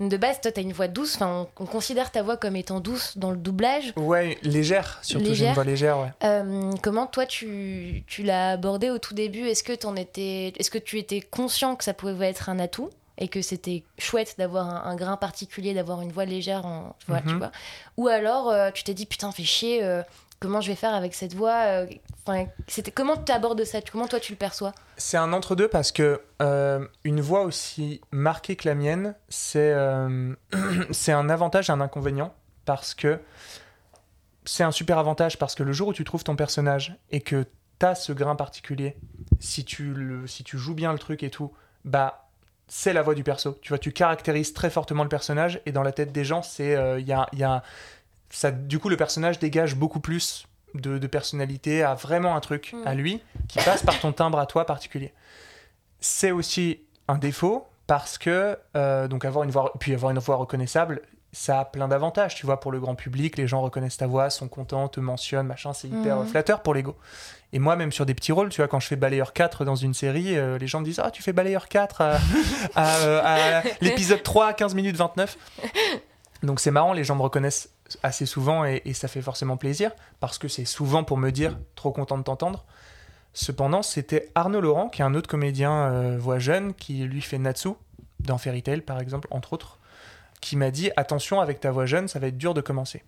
[0.00, 3.18] De base toi t'as une voix douce enfin on, considère ta voix comme étant douce
[3.18, 3.92] dans le doublage.
[3.96, 6.72] Ouais légère surtout j'ai une voix légère ouais.
[6.82, 9.46] Comment toi tu, tu l'as abordé au tout début?
[9.46, 12.90] Est-ce que en étais est-ce que tu étais conscient que ça pouvait être un atout?
[13.20, 17.20] Et que c'était chouette d'avoir un, grain particulier, d'avoir une voix légère, en, tu, vois,
[17.20, 17.50] mhm.
[17.98, 20.02] Ou alors euh, tu t'es dit putain fais chier, euh,
[20.40, 21.86] comment je vais faire avec cette voix euh,
[22.26, 23.80] enfin, c'était comment tu abordes ça?
[23.82, 24.72] Comment toi tu le perçois?
[24.96, 26.22] C'est un entre deux parce que
[27.04, 29.74] une voix aussi marquée que la mienne, c'est
[30.90, 33.20] c'est un avantage et un inconvénient parce que
[34.46, 37.44] c'est un super avantage parce que le jour où tu trouves ton personnage et que
[37.78, 38.96] tu as ce grain particulier,
[39.40, 41.52] si tu le si tu joues bien le truc et tout,
[41.84, 42.29] bah
[42.72, 43.58] c'est la voix du perso.
[43.62, 46.70] Tu vois, tu caractérises très fortement le personnage et dans la tête des gens, c'est
[46.70, 47.62] il euh, y a, y a
[48.30, 52.72] ça, du coup le personnage dégage beaucoup plus de, de personnalité, a vraiment un truc
[52.72, 52.86] Mm.
[52.86, 55.12] à lui qui passe par ton timbre à toi particulier.
[56.00, 60.36] C'est aussi un défaut parce que euh, donc avoir une voix, puis avoir une voix
[60.36, 62.36] reconnaissable, ça a plein d'avantages.
[62.36, 65.46] Tu vois, pour le grand public, les gens reconnaissent ta voix, sont contents, te mentionnent,
[65.46, 66.96] machin, c'est hyper euh, flatteur pour l'ego.
[67.52, 69.74] Et moi, même sur des petits rôles, tu vois, quand je fais balayeur 4 dans
[69.74, 72.18] une série, euh, les gens me disent Ah, tu fais balayeur 4 à,
[72.76, 75.36] à, euh, à l'épisode 3, 15 minutes 29.
[76.42, 77.70] Donc c'est marrant, les gens me reconnaissent
[78.02, 79.90] assez souvent et, et ça fait forcément plaisir
[80.20, 82.64] parce que c'est souvent pour me dire trop content de t'entendre.
[83.32, 87.38] Cependant, c'était Arnaud Laurent, qui est un autre comédien euh, voix jeune, qui lui fait
[87.38, 87.70] Natsu
[88.20, 89.78] dans Fairy Tail par exemple, entre autres,
[90.40, 93.04] qui m'a dit attention avec ta voix jeune, ça va être dur de commencer.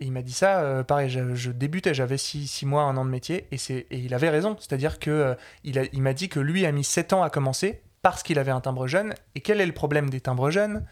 [0.00, 3.10] Et il m'a dit ça, euh, pareil, je, débutais, j'avais 6 mois, un an de
[3.10, 4.56] métier, et, et il avait raison.
[4.58, 8.22] C'est-à-dire que euh, il, m'a dit que lui a mis 7 ans à commencer parce
[8.22, 9.14] qu'il avait un timbre jeune.
[9.34, 10.86] Et quel est le problème des timbres jeunes?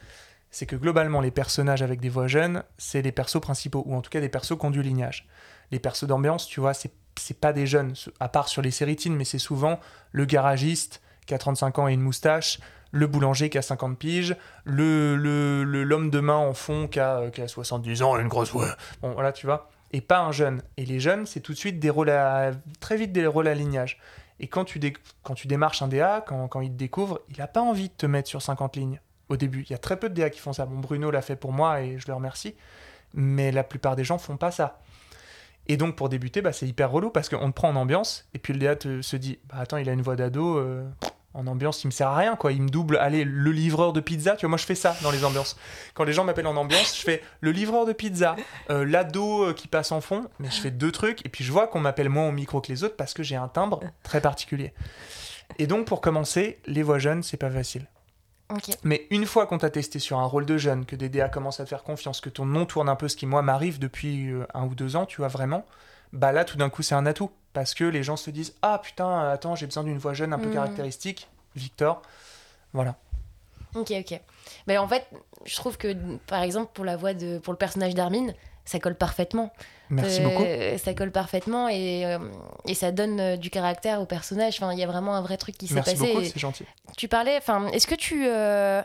[0.51, 4.03] C'est que globalement, les personnages avec des voix jeunes, c'est les persos principaux, ou en
[4.03, 5.27] tout cas des persos qui ont du lignage.
[5.71, 9.25] Les persos d'ambiance, tu vois, c'est pas des jeunes, à part sur les séries mais
[9.25, 9.81] c'est souvent
[10.13, 12.59] le garagiste qui a 35 ans et une moustache,
[12.91, 17.19] le boulanger qui a 50 piges, le le- l'homme de main en fond qui a,
[17.19, 18.75] euh, qui a 70 ans une grosse voix.
[19.03, 19.71] Bon, voilà, tu vois.
[19.93, 20.63] Et pas un jeune.
[20.77, 23.55] Et les jeunes, c'est tout de suite des rôles à, très vite des rôles à
[23.55, 23.99] lignage.
[24.41, 27.41] Et quand tu, dé- quand tu démarches un DA, quand, quand il te découvre, il
[27.41, 29.63] a pas envie de te mettre sur 50 lignes au début.
[29.63, 30.65] Il y a très peu de DA qui font ça.
[30.67, 32.55] Bon, Bruno l'a fait pour moi et je le remercie.
[33.15, 34.79] Mais la plupart des gens font pas ça.
[35.67, 38.39] Et donc pour débuter, bah, c'est hyper relou parce qu'on te prend en ambiance et
[38.39, 40.87] puis le DA te- se dit bah, Attends, il a une voix d'ado, euh,
[41.39, 42.53] en ambiance, il me sert à rien quoi.
[42.53, 44.35] Il me double, allez, le livreur de pizza.
[44.37, 45.57] Tu vois, moi je fais ça dans les ambiances.
[45.95, 48.35] Quand les gens m'appellent en ambiance, je fais le livreur de pizza,
[48.71, 51.53] euh, l'ado euh, qui passe en fond, mais je fais deux trucs et puis je
[51.53, 54.21] vois qu'on m'appelle moins au micro que les autres parce que j'ai un timbre très
[54.21, 54.75] particulier.
[55.59, 57.87] Et donc pour commencer, les voix jeunes, c'est pas facile.
[58.51, 58.71] Ok.
[58.83, 61.61] Mais une fois qu'on t'a testé sur un rôle de jeune, que des DA commencent
[61.61, 64.31] à te faire confiance, que ton nom tourne un peu, ce qui moi m'arrive depuis
[64.31, 65.67] euh, un ou deux ans, tu vois vraiment,
[66.13, 67.31] bah là tout d'un coup c'est un atout.
[67.55, 70.39] Parce que les gens se disent Ah putain, attends, j'ai besoin d'une voix jeune un
[70.39, 70.53] peu Mhm.
[70.53, 71.29] caractéristique.
[71.57, 72.03] Victor.
[72.73, 72.95] Voilà.
[73.75, 74.21] Ok, ok.
[74.67, 75.07] Mais en fait,
[75.45, 75.93] je trouve que,
[76.27, 78.29] par exemple, pour la voix de, pour le personnage d'Armin,
[78.65, 79.53] ça colle parfaitement.
[79.91, 80.79] Merci Euh, beaucoup.
[80.85, 82.19] Ça colle parfaitement et, euh,
[82.67, 84.57] et ça donne euh, du caractère au personnage.
[84.59, 86.07] Enfin, il y a vraiment un vrai truc qui s'est Merci passé.
[86.07, 86.65] beaucoup, et c'est gentil.
[86.97, 88.83] Tu parlais, enfin, est-ce que tu, euh,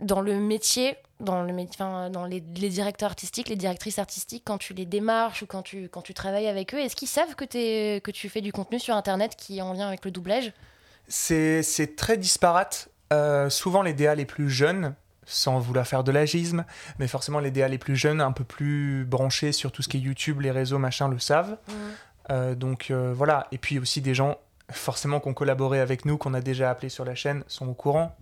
[0.00, 4.42] dans le métier, dans, le, mé- enfin, dans les, les directeurs artistiques, les directrices artistiques,
[4.44, 7.34] quand tu les démarches ou quand tu, quand tu travailles avec eux, est-ce qu'ils savent
[7.34, 10.10] que, t'es- que tu fais du contenu sur Internet qui est en lien avec le
[10.10, 10.52] doublage?
[11.08, 12.88] C'est très disparate.
[13.12, 14.94] Euh, souvent les DA les plus jeunes,
[15.24, 16.64] sans vouloir faire de l'agisme,
[16.98, 19.96] mais forcément les DA les plus jeunes, un peu plus branchés sur tout ce qui
[19.98, 21.56] est YouTube, les réseaux, machin, le savent.
[22.30, 24.38] Euh, donc euh, voilà, et puis aussi des gens
[24.72, 27.74] forcément qui ont collaboré avec nous, qu'on a déjà appelés sur la chaîne, sont au
[27.74, 28.16] courant.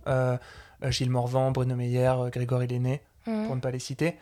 [0.83, 3.45] Euh, Gilles Morvan, Bruno Meyer, euh, Grégory Lenné, Mhm.
[3.47, 4.17] pour ne pas les citer.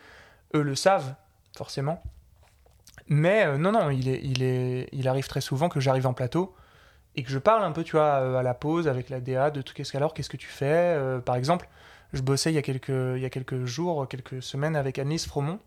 [0.56, 1.16] Eux le savent,
[1.58, 2.02] forcément.
[3.08, 6.14] Mais euh, non, non, il, est, il, est, il arrive très souvent que j'arrive en
[6.14, 6.56] plateau
[7.16, 9.52] et que je parle un peu, tu vois, euh, à la pause avec la DA
[9.52, 10.66] de tout qu'est-ce qu'alors, qu'est-ce que tu fais.
[10.98, 11.68] Euh, par exemple,
[12.14, 15.26] je bossais il y a quelques, il y a quelques jours, quelques semaines avec Annelise
[15.26, 15.60] Fromont,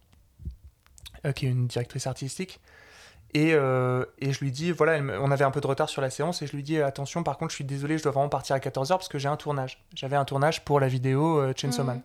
[1.35, 2.61] qui est une directrice artistique.
[3.39, 6.09] Et, euh, et je lui dis, voilà, on avait un peu de retard sur la
[6.09, 8.57] séance, et je lui dis, attention, par contre, je suis désolé, je dois vraiment partir
[8.57, 9.85] à 14h parce que j'ai un tournage.
[9.95, 11.87] J'avais un tournage pour la vidéo euh, Chainsaw Mhm.
[11.87, 12.03] Man.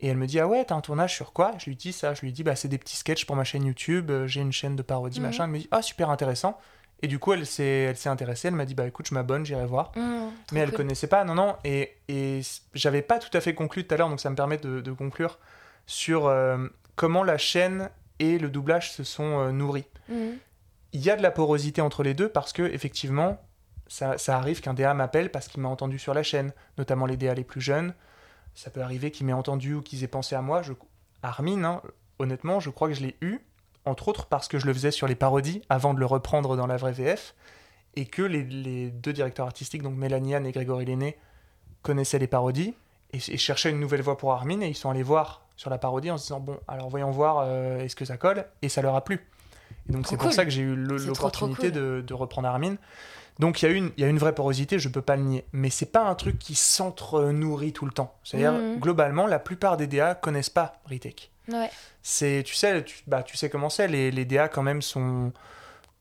[0.00, 1.52] Et elle me dit, ah ouais, t'as un tournage sur quoi?
[1.58, 3.66] Je lui dis ça, je lui dis, bah c'est des petits sketchs pour ma chaîne
[3.66, 5.26] YouTube, euh, j'ai une chaîne de parodie, Mhm.
[5.26, 5.44] machin.
[5.44, 6.58] Elle me dit, ah super intéressant.
[7.02, 9.90] Et du coup, elle s'est, intéressée, elle m'a dit, bah écoute, je m'abonne, j'irai voir.
[9.92, 10.00] Trop
[10.52, 10.76] Mais elle cool.
[10.78, 11.56] connaissait pas, non, non.
[11.64, 12.40] Et, et
[12.72, 14.92] j'avais pas tout à fait conclu tout à l'heure, donc ça me permet de, de
[14.92, 15.38] conclure
[15.86, 16.56] sur euh,
[16.96, 19.86] comment la chaîne et le doublage se sont euh, nourris.
[20.08, 20.38] Mhm.
[20.92, 23.40] Il y a de la porosité entre les deux parce que, effectivement,
[23.86, 27.16] ça, ça arrive qu'un DA m'appelle parce qu'il m'a entendu sur la chaîne, notamment les
[27.16, 27.94] DA les plus jeunes.
[28.54, 30.62] Ça peut arriver qu'ils m'aient entendu ou qu'ils aient pensé à moi.
[30.62, 30.72] Je...
[31.22, 31.82] Armin, hein,
[32.18, 33.38] honnêtement, je crois que je l'ai eu,
[33.84, 36.66] entre autres parce que je le faisais sur les parodies avant de le reprendre dans
[36.66, 37.34] la vraie VF,
[37.94, 41.18] et que les, les deux directeurs artistiques, donc Mélanie Anne et Grégory Lenné,
[41.82, 42.74] connaissaient les parodies
[43.12, 45.76] et, et cherchaient une nouvelle voix pour Armin, et ils sont allés voir sur la
[45.76, 48.46] parodie en se disant, bon, alors voyons voir, euh, est-ce que ça colle?
[48.62, 49.26] Et ça leur a plu.
[49.90, 51.72] Et donc c'est pour ça que j'ai eu l'opportunité cool.
[51.72, 52.76] de, de reprendre Armin.
[53.38, 55.22] Donc il y, a une- il y a une vraie porosité, je peux pas le
[55.22, 55.44] nier.
[55.52, 58.14] Mais c'est pas un truc qui s'entre-nourrit tout le temps.
[58.24, 58.78] C'est-à-dire, Mhm.
[58.80, 60.80] globalement, la plupart des DA connaissent pas.
[60.90, 61.70] Ouais.
[62.02, 65.30] C'est, tu sais, tu, bah, tu sais comment c'est, les, les DA quand même sont,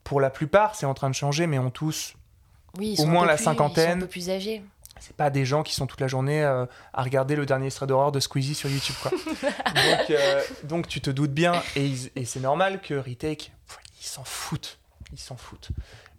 [0.06, 2.14] pour la plupart, c'est en train de changer, mais ont tous,
[2.78, 3.98] Oui, ils Au sont moins la plus- Ils sont cinquantaine.
[3.98, 4.62] un peu plus âgés.
[5.00, 7.88] C'est pas des gens qui sont toute la journée euh, à regarder le dernier extrait
[7.88, 9.12] d'horreur de Squeezie sur YouTube, quoi.
[9.52, 13.80] donc, euh, donc tu te doutes bien, et, ils- et c'est normal que Retake, pff,
[14.02, 14.78] ils s'en foutent,
[15.14, 15.70] ils s'en foutent.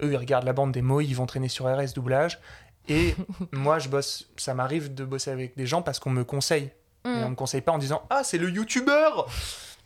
[0.03, 2.41] Eux, ils regardent la bande des mots, ils vont traîner sur RS doublage,
[2.89, 3.15] et
[3.53, 6.71] moi, je bosse, ça m'arrive de bosser avec des gens parce qu'on me conseille.
[7.07, 9.27] Et on me conseille pas en disant Ah, c'est le youtubeur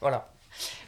[0.00, 0.32] Voilà.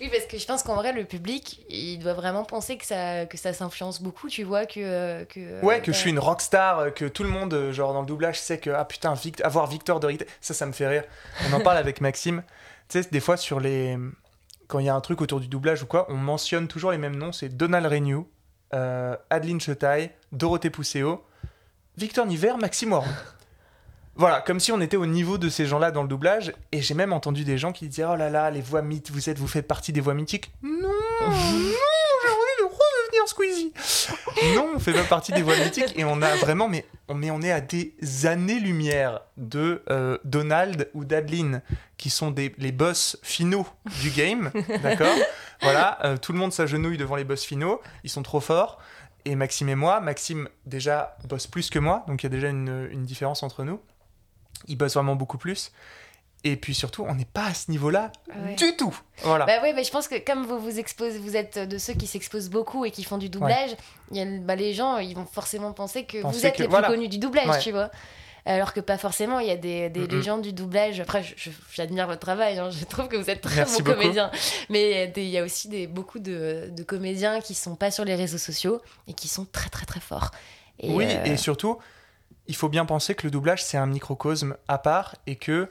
[0.01, 3.27] Oui, parce que je pense qu'en vrai, le public, il doit vraiment penser que ça,
[3.27, 5.25] que ça s'influence beaucoup, tu vois, que...
[5.25, 8.41] que ouais, que je suis une rockstar, que tout le monde, genre dans le doublage,
[8.41, 11.05] sait que, ah putain, avoir Victor de ça, ça me fait rire.
[11.49, 12.43] On en parle avec Maxime.
[12.89, 13.99] Tu sais, des fois, sur les...
[14.69, 16.99] Quand il y a un truc autour du doublage ou quoi, on mentionne toujours les
[16.99, 18.27] mêmes noms, c'est Donald Renew,
[18.75, 21.25] euh, Adeline Chetaille, Dorothée Pousseau,
[21.97, 23.15] Victor Niver, Maxime Warren.
[24.19, 26.55] Voilà, comme si on était au niveau de ces gens-là dans le doublage.
[26.73, 29.29] Et j'ai même entendu des gens qui disaient Oh là là, les voix mythiques, vous
[29.29, 30.53] êtes, vous faites partie des voix mythiques.
[30.63, 30.71] Non,
[31.21, 33.73] non, j'ai envie de redevenir Squeezie.
[34.55, 35.93] non, on fait pas partie des voix mythiques.
[35.97, 37.95] Et on a vraiment, mais on, mais on est à des
[38.25, 41.61] années-lumière de euh, Donald ou d'Adeline,
[41.99, 43.67] qui sont des, les boss finaux
[44.01, 44.51] du game.
[44.83, 45.15] D'accord?
[45.61, 47.83] Voilà, euh, tout le monde s'agenouille devant les boss finaux.
[48.03, 48.79] Ils sont trop forts.
[49.27, 52.49] Et Maxime et moi, Maxime déjà bosse plus que moi, donc il y a déjà
[52.49, 53.81] une, une différence entre nous
[54.69, 55.73] il bosse vraiment beaucoup plus.
[56.45, 58.13] Et puis surtout, on n'est pas à ce niveau-là
[58.57, 58.97] du tout.
[59.23, 59.47] Voilà.
[59.47, 62.07] Bah oui, mais je pense que comme vous vous exposez, vous êtes de ceux qui
[62.07, 63.77] s'exposent beaucoup et qui font du doublage,
[64.13, 67.09] y a, bah, les gens, ils vont forcément penser que vous êtes les plus connus
[67.09, 67.91] du doublage, tu vois.
[68.49, 71.01] Alors que pas forcément, il y a des, des légendes du doublage.
[71.01, 71.25] Après,
[71.75, 72.71] j'admire votre travail, hein.
[72.71, 74.31] je trouve que vous êtes très bon comédien.
[74.71, 78.15] Mais il y a aussi des, beaucoup de, de, comédiens qui sont pas sur les
[78.15, 80.31] réseaux sociaux et qui sont très très très forts.
[80.81, 81.79] oui, euh, et surtout,
[82.49, 85.69] il faut bien penser que le doublage, c'est un microcosme à part et que,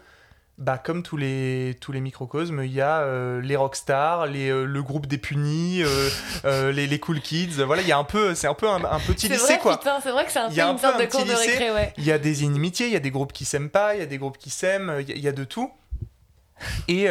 [0.57, 4.65] bah, comme tous les, tous les microcosmes, il y a euh, les rockstars, les, euh,
[4.65, 7.61] le groupe des punis, euh, les, les, cool kids.
[7.65, 9.79] Voilà, il y a un peu, c'est un peu un, petit lycée, quoi.
[10.01, 11.93] C'est vrai que c'est un, peu une sorte de cours de récré, ouais.
[11.97, 14.03] Il y a des inimitiés, il y a des groupes qui s'aiment pas, il y
[14.03, 15.71] a des groupes qui s'aiment, il y, a de tout.
[16.87, 17.07] Et,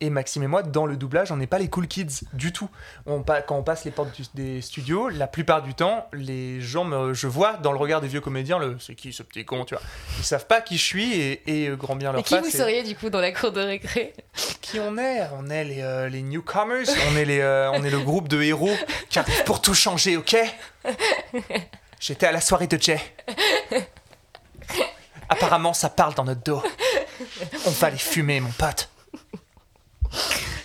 [0.00, 2.68] et Maxime et moi, dans le doublage, on n'est pas les cool kids du tout.
[3.06, 7.14] On, quand on passe les portes des studios, la plupart du temps, les gens, me,
[7.14, 9.74] je vois dans le regard des vieux comédiens, le c'est qui ce petit con, tu
[9.74, 9.82] vois.
[10.18, 12.50] Ils savent pas qui je suis et, et euh, grand bien leur et qui vous
[12.50, 14.12] seriez du coup dans la cour de récré?
[14.60, 15.28] Qui on est?
[15.38, 18.42] On est les, euh, les newcomers, on est, les, euh, on est le groupe de
[18.42, 18.74] héros
[19.08, 20.36] qui arrivent pour tout changer, ok?
[22.00, 23.00] J'étais à la soirée de Jay.
[25.28, 26.62] Apparemment, ça parle dans notre dos.
[27.66, 28.88] On va les fumer, mon pote.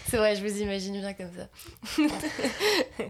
[0.09, 2.03] C'est vrai, je vous imagine bien comme ça.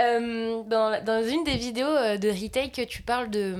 [0.00, 3.56] Euh, dans, dans, une des vidéos euh, de Retake, tu parles de,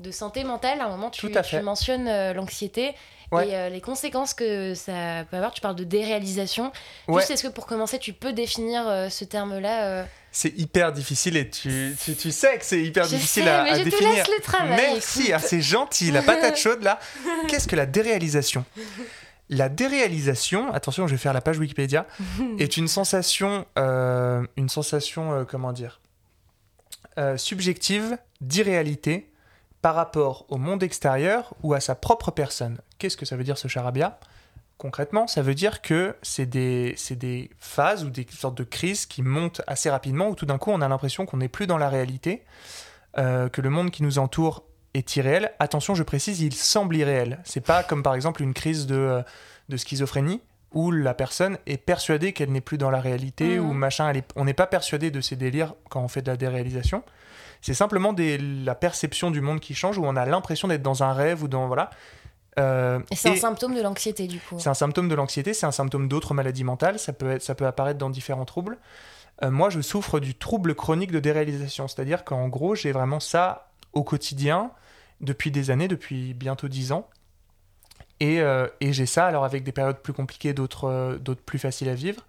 [0.00, 0.80] de, santé mentale.
[0.80, 2.94] À un moment, tu, tu mentionnes euh, l'anxiété
[3.32, 5.52] et les conséquences que ça peut avoir.
[5.52, 6.70] Tu parles de déréalisation.
[7.08, 11.96] Juste, est-ce que pour commencer, tu peux définir ce terme-là c'est hyper difficile et tu,
[12.04, 14.10] tu, tu sais que c'est hyper difficile à, mais je définir.
[14.10, 16.98] Te laisse le travail, Merci, ah, c'est gentil, la patate chaude là.
[17.48, 18.64] Qu'est-ce que la déréalisation?
[19.48, 22.08] La déréalisation, attention, je vais faire la page Wikipédia,
[22.58, 26.00] est une sensation, euh, une sensation, euh, comment dire,
[27.16, 29.30] euh, subjective d'irréalité
[29.82, 32.78] par rapport au monde extérieur ou à sa propre personne.
[32.98, 34.18] Qu'est-ce que ça veut dire ce charabia?
[34.78, 39.22] Concrètement, ça veut dire que c'est des, des phases ou des sortes de crises qui
[39.22, 41.88] montent assez rapidement où tout d'un coup on a l'impression qu'on n'est plus dans la
[41.88, 42.42] réalité,
[43.16, 44.64] que le monde qui nous entoure
[44.94, 45.50] est irréel.
[45.58, 47.40] Attention, je précise, il semble irréel.
[47.44, 49.22] C'est pas comme par exemple une crise de, euh,
[49.68, 50.40] de schizophrénie
[50.72, 53.78] où la personne est persuadée qu'elle n'est plus dans la réalité ou mhm.
[53.78, 54.12] machin.
[54.34, 57.04] on n'est pas persuadé de ses délires quand on fait de la déréalisation.
[57.60, 61.02] C'est simplement des, la perception du monde qui change où on a l'impression d'être dans
[61.02, 61.90] un rêve ou dans voilà.
[62.58, 64.56] Euh, et c'est un symptôme de l'anxiété du coup.
[64.58, 66.98] C'est un symptôme de l'anxiété, c'est un symptôme d'autres maladies mentales.
[66.98, 68.78] Ça peut être, ça peut apparaître dans différents troubles.
[69.42, 73.70] Euh, moi, je souffre du trouble chronique de déréalisation, c'est-à-dire qu'en gros, j'ai vraiment ça
[73.92, 74.70] au quotidien
[75.20, 77.08] depuis des années, depuis bientôt dix ans.
[78.20, 81.88] Et, euh, et j'ai ça, alors avec des périodes plus compliquées, d'autres euh, plus faciles
[81.88, 82.24] à vivre,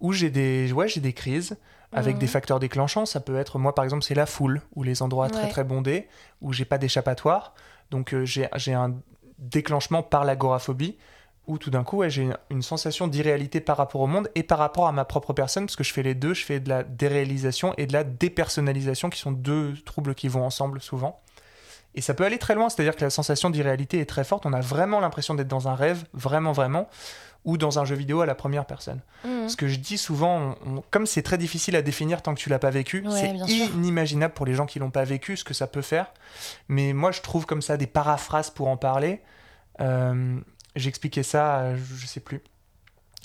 [0.00, 1.56] où j'ai des, ouais, des crises
[1.94, 2.32] avec des mhm.
[2.32, 3.06] facteurs déclenchants.
[3.06, 6.08] Ça peut être, moi par exemple, c'est la foule, ou les endroits très très bondés,
[6.40, 7.54] où j'ai pas d'échappatoire.
[7.90, 8.94] Donc euh, j'ai un
[9.42, 10.96] déclenchement par l'agoraphobie,
[11.46, 14.58] où tout d'un coup j'ai une, une, sensation d'irréalité par rapport au monde et par
[14.58, 16.84] rapport à ma propre personne, parce que je fais les deux, je fais de la
[16.84, 21.20] déréalisation et de la dépersonnalisation, qui sont deux troubles qui vont ensemble souvent.
[21.94, 24.52] Et ça peut aller très loin, c'est-à-dire que la sensation d'irréalité est très forte, on
[24.52, 26.88] a vraiment l'impression d'être dans un rêve, vraiment, vraiment,
[27.44, 29.00] ou dans un jeu vidéo à la première personne.
[29.24, 29.48] Mhm.
[29.48, 30.54] Ce que je dis souvent,
[30.90, 33.34] comme c'est très difficile à définir tant que tu l'as pas vécu, c'est
[33.74, 36.12] inimaginable pour les gens qui l'ont pas vécu ce que ça peut faire.
[36.68, 39.20] Mais moi, je trouve comme ça des paraphrases pour en parler.
[39.80, 40.38] Euh,
[40.74, 42.40] J'expliquais ça, je sais plus,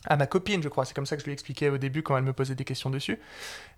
[0.07, 0.85] à ma copine, je crois.
[0.85, 2.89] C'est comme ça que je lui expliquais au début quand elle me posait des questions
[2.89, 3.19] dessus.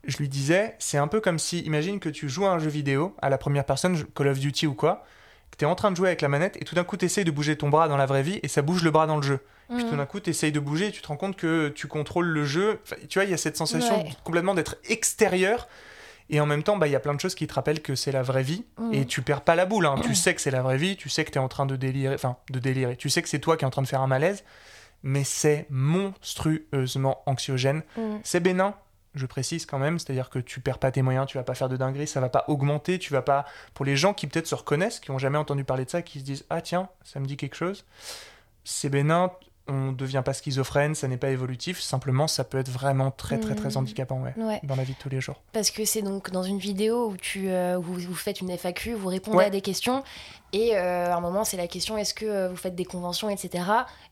[0.05, 2.69] Je lui disais, c'est un peu comme si, imagine que tu joues à un jeu
[2.69, 5.03] vidéo à la première personne, Call of Duty ou quoi,
[5.51, 7.05] que tu es en train de jouer avec la manette et tout d'un coup tu
[7.05, 9.17] essayes de bouger ton bras dans la vraie vie et ça bouge le bras dans
[9.17, 9.39] le jeu.
[9.69, 9.97] Puis tout mhm.
[9.97, 12.45] d'un coup tu essayes de bouger et tu te rends compte que tu contrôles le
[12.45, 12.79] jeu.
[13.07, 15.67] tu vois, il y a cette sensation complètement d'être extérieur.
[16.31, 17.95] Et en même temps, bah, il y a plein de choses qui te rappellent que
[17.95, 18.63] c'est la vraie vie.
[18.77, 18.93] Mhm.
[18.93, 19.87] Et tu perds pas la boule.
[19.87, 19.95] Hein.
[20.03, 20.95] tu sais que c'est la vraie vie.
[20.95, 22.13] Tu sais que tu es en train de délirer.
[22.13, 22.95] Enfin, de délirer.
[22.97, 24.43] Tu sais que c'est toi qui es en train de faire un malaise
[25.03, 27.83] mais c'est monstrueusement anxiogène.
[27.97, 28.17] Mm.
[28.23, 28.75] C'est bénin,
[29.15, 31.69] je précise quand même, c'est-à-dire que tu perds pas tes moyens, tu vas pas faire
[31.69, 33.45] de dinguerie, ça va pas augmenter, tu vas pas.
[33.73, 36.19] Pour les gens qui peut-être se reconnaissent, qui ont jamais entendu parler de ça, qui
[36.19, 37.85] se disent ah tiens, ça me dit quelque chose,
[38.63, 39.31] c'est bénin,
[39.69, 43.55] on devient pas schizophrène, ça n'est pas évolutif, simplement ça peut être vraiment très très
[43.55, 43.77] très Mhm.
[43.77, 44.59] handicapant ouais, Ouais.
[44.63, 45.41] dans la vie de tous les jours.
[45.53, 48.93] Parce que c'est donc dans une vidéo où tu euh, où vous, faites une FAQ,
[48.95, 49.45] vous répondez Ouais.
[49.45, 50.03] à des questions,
[50.53, 53.29] et euh, à un moment c'est la question est-ce que euh, vous faites des conventions,
[53.29, 53.63] etc.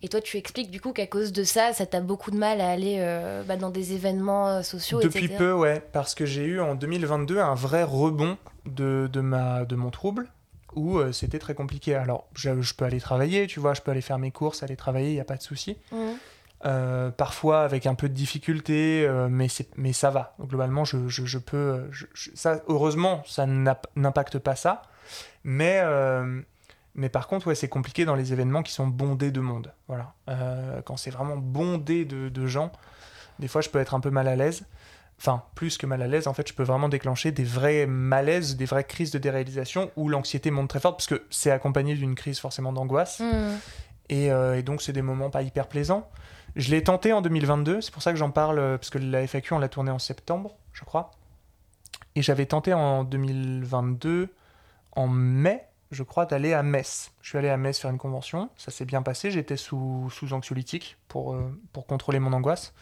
[0.03, 2.61] Et toi tu expliques du coup qu'à cause de ça, ça t'a beaucoup de mal
[2.61, 5.35] à aller euh, bah, dans des événements sociaux, Depuis etc.
[5.37, 9.75] peu, ouais, parce que j'ai eu en 2022 un vrai rebond de, de, ma, de
[9.75, 10.29] mon trouble
[10.77, 11.95] où euh, c'était très compliqué.
[11.95, 14.77] Alors, je, je peux aller travailler, tu vois, je peux aller faire mes courses, aller
[14.77, 15.77] travailler, il n'y a pas de souci.
[15.91, 16.17] Mhm.
[16.65, 19.47] Euh, parfois avec un peu de difficulté, euh, mais,
[19.93, 20.35] ça va.
[20.39, 21.89] Donc, globalement, je, je, je peux.
[22.35, 24.83] ça, heureusement, ça n'impacte pas ça.
[25.43, 25.81] Mais,
[26.95, 29.71] mais par contre, ouais, c'est compliqué dans les événements qui sont bondés de monde.
[29.87, 30.13] Voilà.
[30.85, 32.71] Quand c'est vraiment bondé de, de gens,
[33.39, 34.65] des fois, je peux être un peu mal à l'aise.
[35.19, 38.55] Enfin, plus que mal à l'aise, en fait, je peux vraiment déclencher des vrais malaises,
[38.55, 42.13] des vraies crises de déréalisation où l'anxiété monte très forte, parce que c'est accompagné d'une
[42.13, 43.19] crise forcément d'angoisse.
[43.19, 43.57] Mhm.
[44.09, 46.07] Et, euh, et donc, c'est des moments pas hyper plaisants.
[46.55, 49.23] Je l'ai tenté en 2022, c'est pour ça que j'en parle, euh, parce que la
[49.23, 51.11] FAQ, on l'a tournée en septembre, je crois.
[52.15, 54.29] Et j'avais tenté en 2022,
[54.93, 57.11] en mai, je crois, d'aller à Metz.
[57.21, 60.33] Je suis allé à Metz faire une convention, ça s'est bien passé, j'étais sous, sous
[60.33, 62.73] anxiolytique pour, euh, pour contrôler mon angoisse.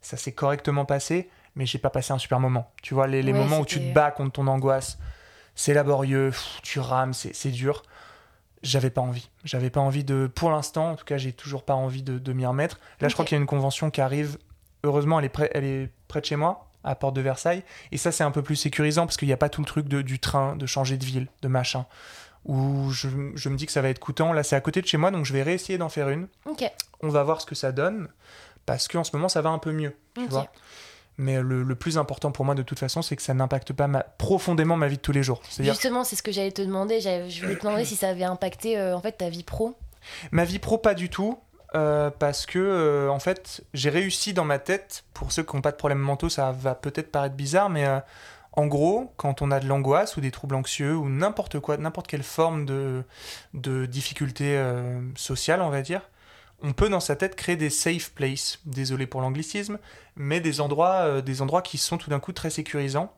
[0.00, 2.72] Ça s'est correctement passé, mais j'ai pas passé un super moment.
[2.82, 4.98] Tu vois, les, les Ouais, moments où tu te bats contre ton angoisse,
[5.54, 7.82] c'est laborieux, pff, tu rames, c'est c'est dur
[8.62, 9.30] j'avais pas envie.
[9.44, 10.30] J'avais pas envie de.
[10.32, 12.78] Pour l'instant, en tout cas, j'ai toujours pas envie de, de m'y remettre.
[13.00, 14.38] Là, je crois qu'il y a une convention qui arrive.
[14.84, 17.62] Heureusement, elle est, près, elle est près de chez moi, à Porte de Versailles.
[17.92, 19.88] Et ça, c'est un peu plus sécurisant parce qu'il n'y a pas tout le truc
[19.88, 21.86] de, du train, de changer de ville, de machin.
[22.46, 24.32] Où je, je me dis que ça va être coûtant.
[24.32, 26.28] Là, c'est à côté de chez moi, donc je vais réessayer d'en faire une.
[27.02, 28.08] On va voir ce que ça donne.
[28.66, 29.94] Parce qu'en ce moment, ça va un peu mieux.
[30.14, 30.50] Tu vois
[31.20, 33.86] mais le, le plus important pour moi, de toute façon, c'est que ça n'impacte pas
[33.86, 35.40] ma- profondément ma vie de tous les jours.
[35.58, 37.00] Justement, c'est ce que j'allais te demander.
[37.00, 39.76] Je voulais te demander si ça avait impacté euh, en fait ta vie pro.
[40.32, 41.38] Ma vie pro, pas du tout.
[41.76, 45.04] euh, parce que, euh, en fait, j'ai réussi dans ma tête.
[45.14, 47.86] Pour ceux qui n'ont pas de problèmes mentaux, ça va peut-être paraître bizarre, mais
[48.54, 52.08] en gros, quand on a de l'angoisse ou des troubles anxieux ou n'importe quoi, n'importe
[52.08, 53.04] quelle forme de,
[53.54, 54.60] de difficulté
[55.16, 56.02] sociale, on va dire,
[56.62, 58.58] on peut dans sa tête créer des safe places.
[58.64, 59.78] Désolé pour l'anglicisme,
[60.16, 63.12] mais des endroits, euh, des endroits qui sont tout d'un coup très sécurisants.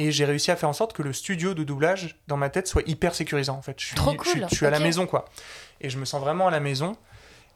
[0.00, 2.68] Et j'ai réussi à faire en sorte que le studio de doublage dans ma tête
[2.68, 3.56] soit hyper sécurisant.
[3.56, 5.24] En fait, je suis, Trop je suis- cool, je suis à la maison, quoi.
[5.80, 6.96] Et je me sens vraiment à la maison.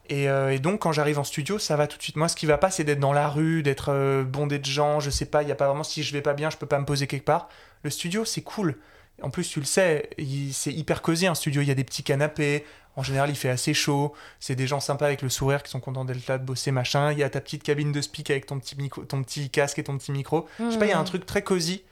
[0.08, 2.16] Et, euh, et donc, quand j'arrive en studio, ça va tout de suite.
[2.16, 4.98] Moi, ce qui va pas, c'est d'être dans la rue, d'être euh, bondé de gens.
[4.98, 5.84] Je sais pas, il y a pas vraiment.
[5.84, 7.48] Si je vais pas bien, je peux pas me poser quelque part.
[7.84, 8.76] Le studio, c'est cool.
[9.22, 10.10] En plus, tu le sais,
[10.52, 11.62] c'est hyper cosy un studio.
[11.62, 12.64] Il y a des petits canapés.
[12.96, 14.12] En général, il fait assez chaud.
[14.40, 17.10] C'est des gens sympas avec le sourire qui sont contents d'être là, de bosser, machin.
[17.12, 19.78] Il y a ta petite cabine de speak avec ton petit, micro, ton petit casque
[19.78, 20.46] et ton petit micro.
[20.58, 21.06] Je sais pas, il y a un Mhm.
[21.06, 21.82] truc très cosy.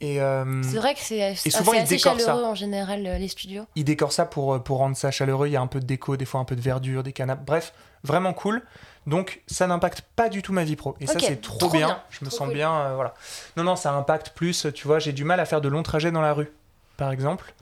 [0.00, 2.26] Et euh, C'est vrai que c'est assez, souvent, ils assez décorent ça.
[2.26, 3.64] chaleureux en général euh, les studios.
[3.74, 5.48] il décore ça pour, euh, pour rendre ça chaleureux.
[5.48, 7.44] Il y a un peu de déco, des fois un peu de verdure, des canapes.
[7.44, 7.74] Bref,
[8.04, 8.62] vraiment cool.
[9.08, 10.94] Donc, ça n'impacte pas du tout ma vie pro.
[11.00, 11.86] Et ça, c'est trop, trop bien.
[11.88, 12.54] bien, Je me sens cool.
[12.54, 12.72] bien.
[12.72, 13.12] euh, voilà.
[13.56, 14.68] Non, non, ça impacte plus.
[14.72, 16.52] Tu vois, j'ai du mal à faire de longs trajets dans la rue,
[16.96, 17.52] par exemple.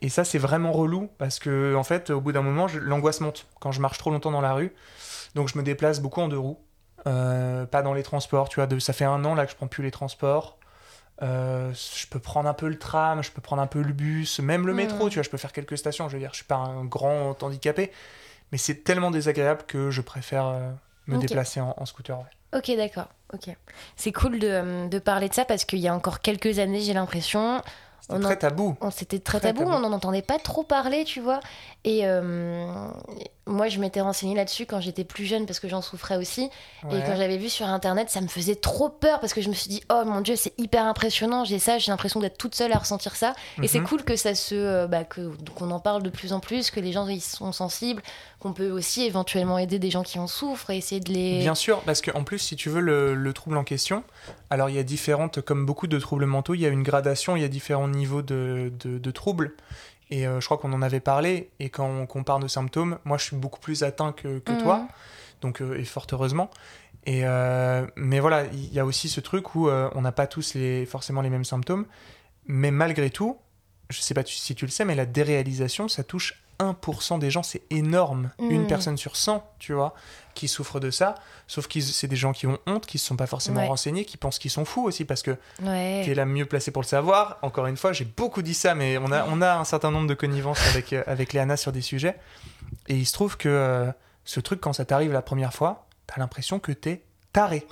[0.00, 3.46] Et ça, c'est vraiment relou parce que, en fait, au bout d'un moment, l'angoisse monte
[3.60, 4.74] quand je marche trop longtemps dans la rue.
[5.34, 6.58] Donc, je me déplace beaucoup en deux roues,
[7.06, 8.48] Euh, pas dans les transports.
[8.48, 10.58] Tu vois, de, ça fait un an là que je prends plus les transports.
[11.22, 14.40] Euh, je peux prendre un peu le tram, je peux prendre un peu le bus,
[14.40, 14.76] même le Mm.
[14.76, 15.08] métro.
[15.08, 16.08] Tu vois, je peux faire quelques stations.
[16.08, 17.92] Je veux dire, je suis pas un grand handicapé,
[18.52, 20.70] mais c'est tellement désagréable que je préfère euh,
[21.06, 22.18] me déplacer en, en scooter.
[22.18, 22.58] ouais.
[22.58, 23.08] Ok, d'accord.
[23.32, 23.54] Ok.
[23.96, 26.92] C'est cool de, de parler de ça parce qu'il y a encore quelques années, j'ai
[26.94, 27.62] l'impression,
[28.08, 28.76] On très tabou.
[28.80, 29.72] on s'était très, Très tabou, tabou.
[29.76, 31.40] on n'en entendait pas trop parler, tu vois.
[31.84, 32.88] Et euh,
[33.46, 36.50] moi, je m'étais renseignée là-dessus quand j'étais plus jeune parce que j'en souffrais aussi.
[36.90, 39.54] Et quand j'avais vu sur internet, ça me faisait trop peur parce que je me
[39.54, 42.72] suis dit, oh mon dieu, c'est hyper impressionnant, j'ai ça, j'ai l'impression d'être toute seule
[42.72, 43.34] à ressentir ça.
[43.62, 43.86] Et c'est Mhm.
[43.86, 46.90] cool que ça se, euh, bah, qu'on en parle de plus en plus, que les
[46.92, 48.02] gens ils sont sensibles,
[48.40, 51.38] qu'on peut aussi éventuellement aider des gens qui en souffrent et essayer de les.
[51.40, 54.02] Bien sûr, parce qu'en plus, si tu veux, le, le trouble en question,
[54.50, 57.36] alors il y a différentes, comme beaucoup de troubles mentaux, il y a une gradation,
[57.36, 59.52] il y a différents niveaux de, de, de troubles.
[60.10, 63.18] Et euh, je crois qu'on en avait parlé, et quand on compare nos symptômes, moi
[63.18, 64.58] je suis beaucoup plus atteint que, que Mhm.
[64.58, 64.88] toi,
[65.40, 66.50] donc, euh, et fort heureusement.
[67.06, 70.54] Et, euh, mais voilà, il y a aussi ce truc où on n'a pas tous
[70.54, 71.86] les, forcément les mêmes symptômes,
[72.46, 73.36] mais malgré tout,
[73.90, 77.42] je sais pas si tu le sais, mais la déréalisation, ça touche 1% des gens,
[77.42, 78.30] c'est énorme.
[78.38, 78.66] Une Mhm.
[78.66, 79.94] personne sur 100, tu vois,
[80.34, 81.14] qui souffre de ça.
[81.46, 83.66] Sauf que c'est des gens qui ont honte, qui ne se sont pas forcément Ouais.
[83.68, 86.02] renseignés, qui pensent qu'ils sont fous aussi, parce que Ouais.
[86.04, 87.38] tu es la mieux placée pour le savoir.
[87.42, 90.06] Encore une fois, j'ai beaucoup dit ça, mais on a, on a un certain nombre
[90.08, 92.16] de connivences avec, euh, avec Léana sur des sujets.
[92.88, 93.90] Et il se trouve que euh,
[94.24, 97.02] ce truc, quand ça t'arrive la première fois, t'as l'impression que t'es
[97.32, 97.66] taré.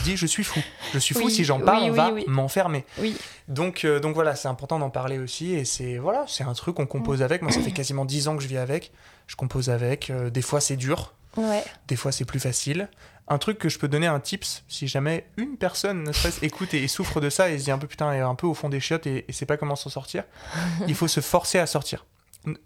[0.00, 0.60] Te dis, je suis fou.
[0.92, 2.84] Je suis fou, Oui, si j'en parle, oui, on va m'enfermer.
[2.98, 3.16] Oui.
[3.48, 5.54] Donc, euh, donc voilà, c'est important d'en parler aussi.
[5.54, 7.42] Et c'est voilà, c'est un truc qu'on compose avec.
[7.42, 8.92] Moi, ça fait quasiment 10 ans que je vis avec.
[9.26, 10.10] Je compose avec.
[10.10, 11.14] Euh, des fois, c'est dur.
[11.36, 11.62] Ouais.
[11.88, 12.88] Des fois, c'est plus facile.
[13.28, 16.74] Un truc que je peux donner un tips, si jamais une personne ne serait écoute
[16.74, 18.54] et, et souffre de ça et se dit un peu putain, est un peu au
[18.54, 20.24] fond des chiottes et, et sait pas comment s'en sortir,
[20.88, 22.06] il faut se forcer à sortir.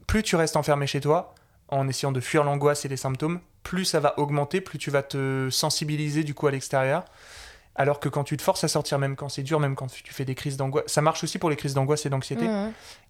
[0.06, 1.34] Plus tu restes enfermé chez toi,
[1.68, 5.02] en essayant de fuir l'angoisse et les symptômes, plus ça va augmenter, plus tu vas
[5.02, 7.04] te sensibiliser du coup à l'extérieur.
[7.76, 10.12] Alors que quand tu te forces à sortir, même quand c'est dur, même quand tu
[10.14, 12.48] fais des crises d'angoisse, ça marche aussi pour les crises d'angoisse et d'anxiété,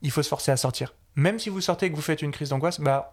[0.01, 0.95] il faut se forcer à sortir.
[1.17, 3.13] Même si vous sortez et que vous faites une crise d'angoisse, bah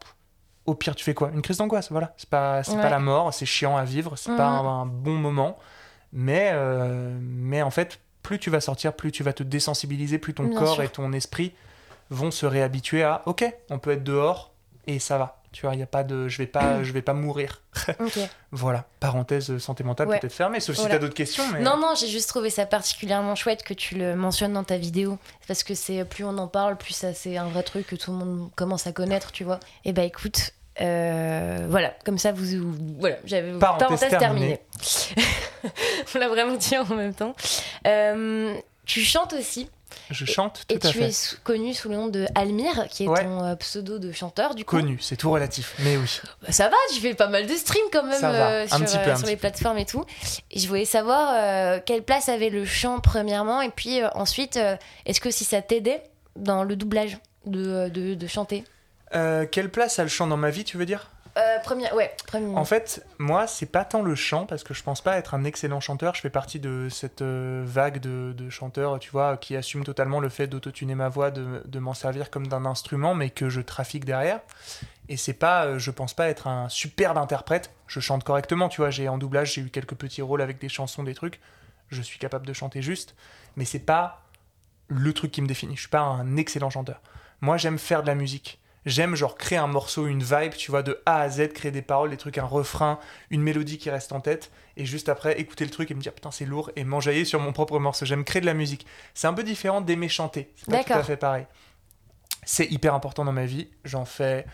[0.65, 1.29] au pire tu fais quoi?
[1.33, 2.13] Une crise d'angoisse, voilà.
[2.17, 2.81] C'est pas Ouais.
[2.81, 4.65] pas la mort, c'est chiant à vivre, c'est pas Mhm.
[4.65, 5.57] un, un bon moment,
[6.13, 10.33] mais euh, mais en fait plus tu vas sortir, plus tu vas te désensibiliser, plus
[10.33, 10.83] ton Bien corps sûr.
[10.83, 11.53] et ton esprit
[12.11, 14.50] vont se réhabituer à ok, on peut être dehors
[14.87, 15.37] et ça va.
[15.51, 17.61] Tu vois, il y a pas de je vais pas je vais pas mourir.
[18.53, 20.19] Voilà, parenthèse euh, santé mentale Ouais.
[20.19, 20.95] peut-être fermée, sauf si Voilà.
[20.95, 21.43] t'as d'autres questions.
[21.53, 21.59] Mais...
[21.61, 25.17] Non, non, j'ai juste trouvé ça particulièrement chouette que tu le mentionnes dans ta vidéo.
[25.47, 28.11] Parce que c'est plus on en parle, plus ça c'est un vrai truc que tout
[28.11, 29.59] le monde commence à connaître, tu vois.
[29.85, 30.51] Et bah écoute,
[30.81, 32.45] euh, voilà, comme ça vous.
[32.45, 33.57] vous- voilà, j'avais.
[33.59, 34.59] Parenthèse terminée.
[36.15, 37.35] on l'a vraiment dit en même temps.
[37.87, 38.55] Euh,
[38.85, 39.69] tu chantes aussi.
[40.09, 41.11] Je chante tout Et à tu es
[41.43, 43.23] connu sous le nom de Almir, qui est Ouais.
[43.23, 44.77] ton euh, pseudo de chanteur, du coup.
[44.77, 46.19] Connu, c'est tout relatif, mais oui.
[46.41, 49.15] Bah, ça va, tu fais pas mal de streams quand même euh, sur, peu, euh,
[49.15, 50.05] sur les plateformes et tout.
[50.51, 54.59] Et je voulais savoir euh, quelle place avait le chant premièrement, et puis ensuite,
[55.05, 56.03] est-ce que si ça t'aidait
[56.35, 58.63] dans le doublage de, de, de chanter?
[59.11, 61.09] Quelle place a le chant dans ma vie, tu veux dire?
[62.57, 65.43] En fait, moi, c'est pas tant le chant, parce que je pense pas être un
[65.43, 66.15] excellent chanteur.
[66.15, 70.19] Je fais partie de cette euh, vague de, de chanteurs, tu vois, qui assument totalement
[70.19, 73.61] le fait d'autotuner ma voix, de, de m'en servir comme d'un instrument, mais que je
[73.61, 74.41] trafique derrière.
[75.09, 77.73] Et c'est pas, euh, je pense pas être un superbe interprète.
[77.87, 78.91] Je chante correctement, tu vois.
[78.91, 81.41] J'ai en doublage, j'ai eu quelques petits rôles avec des chansons, des trucs.
[81.89, 83.15] Je suis capable de chanter juste,
[83.57, 84.23] mais c'est pas
[84.87, 85.75] le truc qui me définit.
[85.75, 87.01] Je suis pas un excellent chanteur.
[87.41, 88.60] Moi, j'aime faire de la musique.
[88.85, 91.83] J'aime genre créer un morceau, une vibe, tu vois, de A à Z, créer des
[91.83, 95.65] paroles, des trucs, un refrain, une mélodie qui reste en tête, et juste après écouter
[95.65, 98.05] le truc et me dire putain c'est lourd et m'enjailler sur mon propre morceau.
[98.05, 98.85] J'aime créer de la musique.
[99.13, 100.51] C'est un peu différent d'aimer chanter.
[100.55, 101.45] C'est pas tout à fait pareil.
[102.43, 103.69] C'est hyper important dans ma vie.
[103.85, 104.45] J'en fais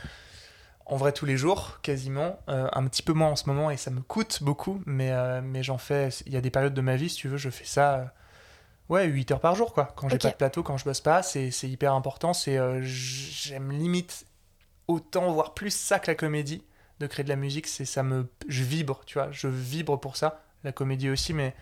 [0.85, 2.39] en vrai tous les jours, quasiment.
[2.49, 5.41] Euh, un petit peu moins en ce moment et ça me coûte beaucoup, mais, euh,
[5.41, 6.09] mais j'en fais.
[6.25, 8.13] Il y a des périodes de ma vie, si tu veux, je fais ça.
[8.89, 9.93] Ouais, 8 heures par jour, quoi.
[9.97, 12.33] Quand j'ai pas de plateau, quand je bosse pas, c'est c'est hyper important.
[12.33, 14.25] C'est euh, J'aime limite
[14.87, 16.63] autant, voire plus ça que la comédie,
[16.99, 17.67] de créer de la musique.
[17.67, 19.27] C'est ça me, Je vibre, tu vois.
[19.31, 20.41] Je vibre pour ça.
[20.63, 21.53] La comédie aussi, mais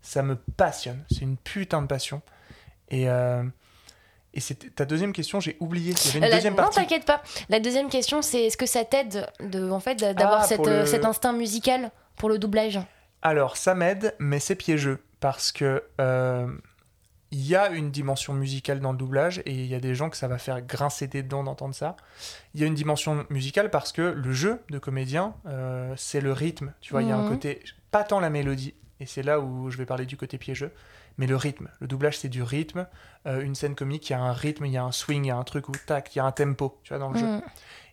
[0.00, 1.04] ça me passionne.
[1.10, 2.22] C'est une putain de passion.
[2.88, 3.44] Et, euh,
[4.32, 5.92] et c'était ta deuxième question, j'ai oublié.
[5.92, 6.76] Il y avait une Euh, la- deuxième non, partie.
[6.80, 7.22] t'inquiète pas.
[7.50, 11.04] La deuxième question, c'est est-ce que ça t'aide de, en fait, d'avoir Ah, le- cet
[11.04, 12.80] instinct musical pour le doublage?
[13.22, 16.46] Alors, ça m'aide, mais c'est piégeux parce que euh,
[17.32, 20.10] il y a une dimension musicale dans le doublage et il y a des gens
[20.10, 21.96] que ça va faire grincer des dents d'entendre ça.
[22.54, 26.32] Il y a une dimension musicale parce que le jeu de comédien, euh, c'est le
[26.32, 26.72] rythme.
[26.80, 27.28] Tu vois, il y a un Mhm.
[27.28, 27.62] côté,
[27.92, 30.72] pas tant la mélodie, et c'est là où je vais parler du côté piégeux,
[31.18, 31.68] mais le rythme.
[31.78, 32.86] Le doublage, c'est du rythme.
[33.26, 35.28] Euh, une scène comique, il y a un rythme, il y a un swing, il
[35.28, 37.18] y a un truc où tac, il y a un tempo, tu vois, dans le
[37.18, 37.26] jeu.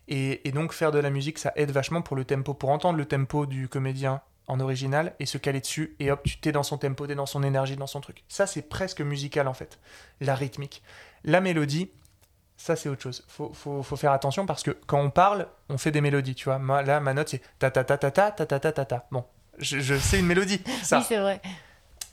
[0.08, 2.96] Et, et donc faire de la musique, ça aide vachement pour le tempo, pour entendre
[2.98, 6.62] le tempo du comédien en original et se caler dessus, et hop, tu t'es dans
[6.62, 8.24] son tempo, t'es dans son énergie, dans son truc.
[8.28, 9.78] Ça, c'est presque musical en fait,
[10.20, 10.82] la rythmique.
[11.24, 11.90] La mélodie,
[12.56, 13.24] ça c'est autre chose.
[13.28, 16.46] Faut, faut, faut faire attention parce que quand on parle, on fait des mélodies, tu
[16.46, 16.58] vois.
[16.58, 19.06] Moi, là, ma note, c'est ta ta ta ta ta ta ta ta ta ta.
[19.10, 19.24] Bon,
[19.58, 20.98] je, je sais une mélodie, ça.
[20.98, 21.40] Oui, c'est vrai.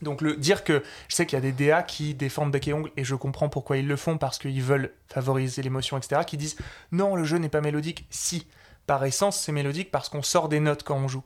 [0.02, 2.74] Donc le dire que je sais qu'il y a des DA qui défendent bec et
[2.74, 6.22] ongle et je comprends pourquoi ils le font parce qu'ils veulent favoriser l'émotion, etc.
[6.28, 6.58] Qui disent
[6.92, 8.06] non, le jeu n'est pas mélodique.
[8.10, 8.48] Si,
[8.88, 11.24] par essence, c'est mélodique parce qu'on sort des notes quand on joue.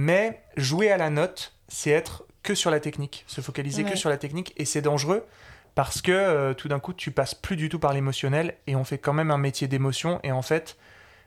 [0.00, 3.90] Mais jouer à la note, c'est être que sur la technique, se focaliser Ouais.
[3.90, 5.26] que sur la technique et c'est dangereux
[5.74, 8.84] parce que euh, tout d'un coup tu passes plus du tout par l'émotionnel et on
[8.84, 10.76] fait quand même un métier d'émotion et en fait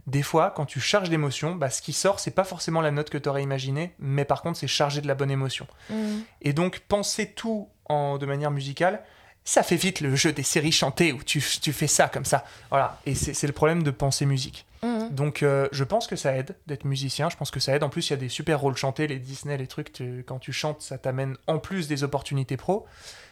[0.08, 3.10] des fois quand tu charges d'émotion bah, ce qui sort c'est pas forcément la note
[3.10, 6.20] que tu aurais imaginé mais par contre c'est chargé de la bonne émotion Mm.
[6.42, 9.04] et donc, penser tout en, de manière musicale,
[9.44, 12.46] ça fait vite le jeu des séries chantées où tu, tu fais ça comme ça.
[12.70, 13.00] Voilà.
[13.06, 14.66] Et c'est le problème de penser musique.
[14.84, 15.10] Mm.
[15.12, 17.30] Donc, euh, je pense que ça aide d'être musicien.
[17.30, 17.84] Je pense que ça aide.
[17.84, 19.94] En plus, il y a des super rôles chantés, les Disney, les trucs.
[19.94, 22.86] tu- quand tu chantes, ça t'amène en plus des opportunités pro.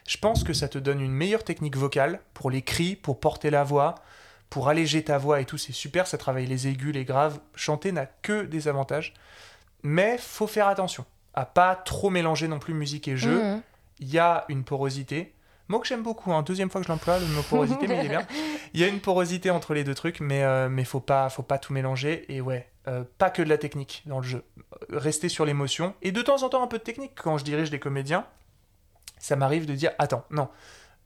[0.07, 3.49] Je pense que ça te donne une meilleure technique vocale pour les cris, pour porter
[3.49, 3.95] la voix,
[4.49, 5.57] pour alléger ta voix et tout.
[5.57, 6.07] C'est super.
[6.07, 7.39] Ça travaille les aigus, les graves.
[7.55, 9.13] Chanter n'a que des avantages.
[9.83, 13.61] Mais faut faire attention à pas trop mélanger non plus musique et jeu Mm.
[13.99, 15.33] il y a une porosité.
[15.69, 16.41] Mot que j'aime beaucoup, hein.
[16.41, 18.25] deuxième fois que je l'emploie, le mot porosité, mais il est bien.
[18.73, 21.43] Il y a une porosité entre les deux trucs, mais, euh, mais faut, pas, faut
[21.43, 22.25] pas tout mélanger.
[22.33, 24.43] Et ouais, Euh, pas que de la technique dans le jeu.
[24.89, 25.93] Rester sur l'émotion.
[26.01, 27.11] Et de temps en temps, un peu de technique.
[27.15, 28.25] Quand je dirige des comédiens,
[29.19, 30.49] ça m'arrive de dire Attends, non.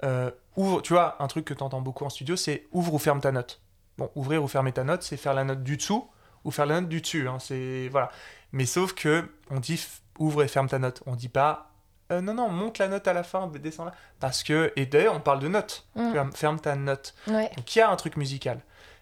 [0.04, 3.00] Euh, ouvre, tu vois, un truc que tu entends beaucoup en studio, c'est ouvre ou
[3.00, 3.62] ferme ta note.
[3.98, 6.10] Bon, ouvrir ou fermer ta note, c'est faire la note du dessous
[6.46, 7.28] ou faire la note du dessus.
[7.28, 8.12] Hein, c'est voilà.
[8.54, 9.86] Mais sauf que on dit
[10.20, 11.04] ouvre et ferme ta note.
[11.06, 11.73] On dit pas
[12.12, 13.94] euh, non non monte la note à la fin, descends là.
[14.20, 15.86] Parce que et d'ailleurs on parle de note.
[15.96, 16.32] Mm.
[16.34, 17.14] ferme ta note.
[17.28, 17.50] Ouais.
[17.56, 18.60] Donc il y a un truc musical.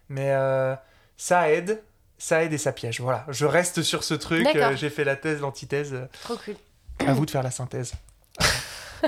[0.09, 0.75] Mais euh,
[1.17, 1.81] ça aide,
[2.17, 3.01] ça aide et ça piège.
[3.01, 4.47] Voilà, je reste sur ce truc.
[4.55, 6.07] Euh, J'ai fait la thèse, l'antithèse.
[6.23, 6.55] Trop cool.
[7.07, 7.93] À vous de faire la synthèse.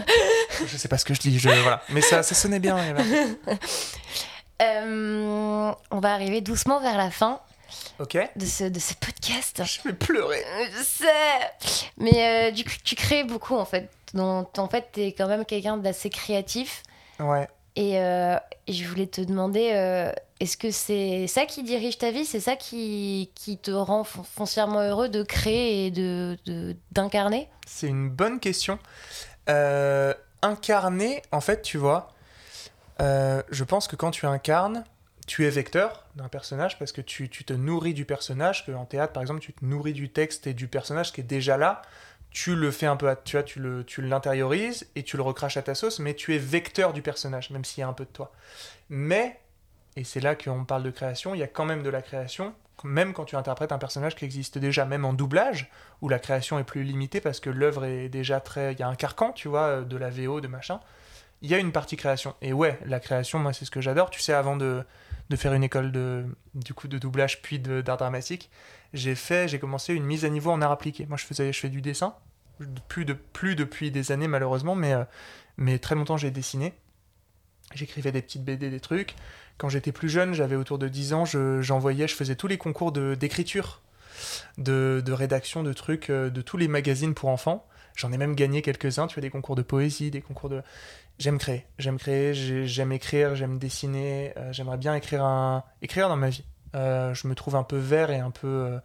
[0.66, 1.84] je sais pas ce que je dis, je, voilà.
[1.90, 2.76] Mais ça, ça sonnait bien.
[4.60, 7.40] On va arriver doucement vers la fin
[8.00, 8.18] Ok.
[8.36, 9.62] de ce, de ce podcast.
[9.64, 10.44] Je vais pleurer.
[10.78, 11.88] Je sais.
[11.98, 13.90] Mais euh, du coup, tu crées beaucoup en fait.
[14.14, 16.84] Donc, en fait, t'es quand même quelqu'un d'assez créatif.
[17.20, 17.48] Ouais.
[17.76, 18.36] Et, euh,
[18.68, 22.24] je voulais te demander, euh, est-ce que c'est ça qui dirige ta vie?
[22.26, 26.38] C'est ça qui, qui te rend fon- foncièrement heureux de créer et de
[26.92, 27.50] d'incarner?
[27.66, 28.78] C'est une bonne question.
[29.50, 30.14] Euh,
[30.44, 32.12] incarner, en fait, tu vois,
[33.00, 34.84] je pense que quand tu incarnes,
[35.26, 38.86] tu es vecteur d'un personnage parce que tu, tu te nourris du personnage, que en
[38.86, 41.82] théâtre, par exemple, tu te nourris du texte et du personnage qui est déjà là.
[42.30, 45.24] Tu le fais un peu, à, tu vois, tu le, tu l'intériorises et tu le
[45.24, 47.94] recraches à ta sauce, mais tu es vecteur du personnage, même s'il y a un
[47.94, 48.32] peu de toi.
[48.90, 49.40] Mais,
[49.96, 52.56] et c'est là qu'on parle de création, il y a quand même de la création,
[52.84, 55.70] même quand tu interprètes un personnage qui existe déjà, même en doublage,
[56.02, 58.74] où la création est plus limitée parce que l'œuvre est déjà très.
[58.74, 60.80] Il y a un carcan, tu vois, de la VO, de machin.
[61.44, 62.36] Il y a une partie création.
[62.42, 64.10] Et ouais, la création, moi, c'est ce que j'adore.
[64.10, 64.84] Tu sais, avant de,
[65.34, 68.52] de faire une école de, du coup, de doublage puis d'art dramatique,
[68.94, 71.08] j'ai fait, j'ai commencé une mise à niveau en art appliqué.
[71.08, 72.14] Moi, je faisais, je fais du dessin,
[72.88, 75.04] plus, de, plus depuis des années, malheureusement, mais, euh,
[75.58, 76.74] mais très longtemps, j'ai dessiné.
[77.74, 79.16] J'écrivais des petites BD, des trucs.
[79.58, 82.60] Quand j'étais plus jeune, j'avais autour de 10 ans, je- j'envoyais, je, faisais tous les
[82.60, 83.82] concours d'écriture,
[84.60, 87.66] de, de rédaction, de trucs, euh, de tous les magazines pour enfants.
[87.96, 90.62] J'en ai même gagné quelques-uns, tu vois, des concours de poésie, des concours de...
[91.20, 95.64] J'aime créer, j'aime créer, j'ai- j'aime écrire, j'aime dessiner, euh, j'aimerais bien écrire, un...
[95.82, 96.44] écrire dans ma vie.
[96.76, 98.48] Euh, je me trouve un peu vert et un peu...
[98.48, 98.80] euh,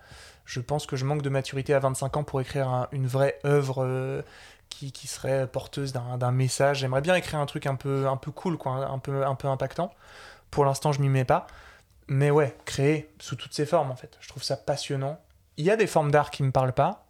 [0.45, 3.39] je pense que je manque de maturité à 25 ans pour écrire un- une vraie
[3.45, 4.22] œuvre
[4.68, 6.79] qui, qui serait porteuse d'un d'un message.
[6.81, 9.49] J'aimerais bien écrire un truc un peu, un peu cool, quoi, un peu, un peu
[9.49, 9.93] impactant.
[10.51, 11.47] Pour l'instant, je m'y mets pas.
[12.09, 14.16] Mais ouais, créer sous toutes ses formes, en fait.
[14.20, 15.18] Je trouve ça passionnant.
[15.57, 17.07] Il y a des formes d'art qui me parlent pas.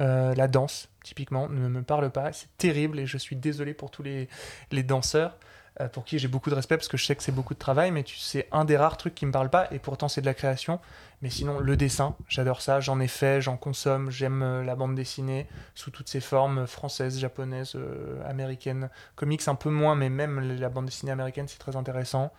[0.00, 2.32] Euh, la danse, typiquement, ne me parle pas.
[2.32, 4.28] C'est terrible et je suis désolé pour tous les,
[4.70, 5.36] les danseurs
[5.80, 7.58] euh, pour qui j'ai beaucoup de respect parce que je sais que c'est beaucoup de
[7.58, 10.20] travail, mais tu c'est un des rares trucs qui me parle pas et pourtant c'est
[10.20, 10.80] de la création.
[11.22, 14.94] Mais sinon, le dessin, j'adore ça, j'en ai fait, j'en consomme, j'aime euh, la bande
[14.94, 20.40] dessinée sous toutes ses formes, françaises, japonaises, euh, américaines, comics un peu moins, mais même
[20.58, 22.32] la bande dessinée américaine, c'est très intéressant.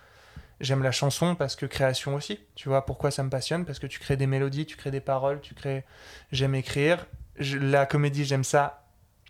[0.59, 2.39] J'aime la chanson parce que création aussi.
[2.55, 3.65] Tu vois pourquoi ça me passionne?
[3.65, 5.85] Parce que tu crées des mélodies, tu crées des paroles, tu crées.
[6.31, 7.07] J'aime écrire.
[7.37, 8.85] Je- la comédie, j'aime ça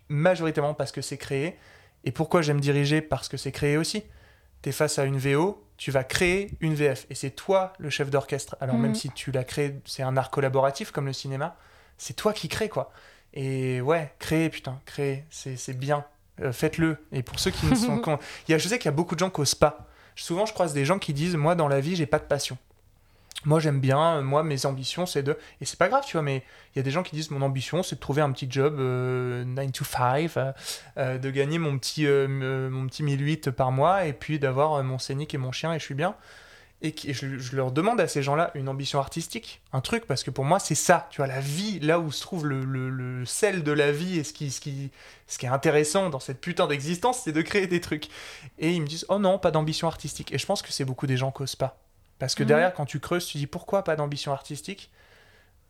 [0.08, 1.56] majoritairement parce que c'est créé.
[2.04, 3.00] Et pourquoi j'aime diriger?
[3.00, 4.02] Parce que c'est créé aussi.
[4.62, 7.06] Tu es face à une VO, tu vas créer une VF.
[7.10, 8.56] Et c'est toi le chef d'orchestre.
[8.60, 8.82] Alors Mhm.
[8.82, 11.56] même si tu l'as créé, c'est un art collaboratif comme le cinéma,
[11.98, 12.92] c'est toi qui crée quoi.
[13.34, 16.04] Et ouais, créer, putain, créer, c'est bien.
[16.40, 16.98] Euh, Faites-le.
[17.12, 18.02] Et pour ceux qui ne sont...
[18.48, 19.86] il y a, je sais qu'il y a beaucoup de gens qui osent pas.
[20.16, 22.58] Souvent, je croise des gens qui disent, moi, dans la vie, j'ai pas de passion.
[23.44, 25.36] Moi, j'aime bien, euh, moi, mes ambitions, c'est de...
[25.60, 27.42] Et c'est pas grave, tu vois, mais il y a des gens qui disent, mon
[27.42, 30.52] ambition, c'est de trouver un petit job 9 to 5, euh,
[30.98, 34.82] euh, de gagner mon petit, euh, mon petit 1008 par mois, et puis d'avoir euh,
[34.84, 36.14] mon scénic et mon chien, et je suis bien.
[36.84, 40.30] Et, qui- je leur demande à ces gens-là une ambition artistique, un truc, parce que
[40.30, 43.24] pour moi, c'est ça, tu vois, la vie, là où se trouve le, le- le
[43.26, 44.90] sel de la vie, et ce qui, ce, qui,
[45.28, 48.08] ce qui est intéressant dans cette putain d'existence, c'est de créer des trucs.
[48.58, 50.32] Et ils me disent, oh non, pas d'ambition artistique.
[50.32, 51.81] Et je pense que c'est beaucoup des gens qui osent pas.
[52.22, 52.48] Parce que Mhm.
[52.50, 54.92] derrière, quand tu creuses, tu dis, pourquoi pas d'ambition artistique?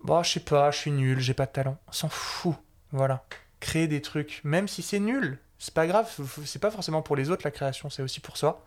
[0.05, 1.79] Bon, je sais pas, je suis nul, j'ai pas de talent.
[1.89, 2.57] On s'en fout.
[2.91, 3.25] Voilà.
[3.61, 7.31] Créer des trucs, même si c'est nul, c'est pas grave, c'est pas forcément pour les
[7.31, 8.67] autres la création, c'est aussi pour soi.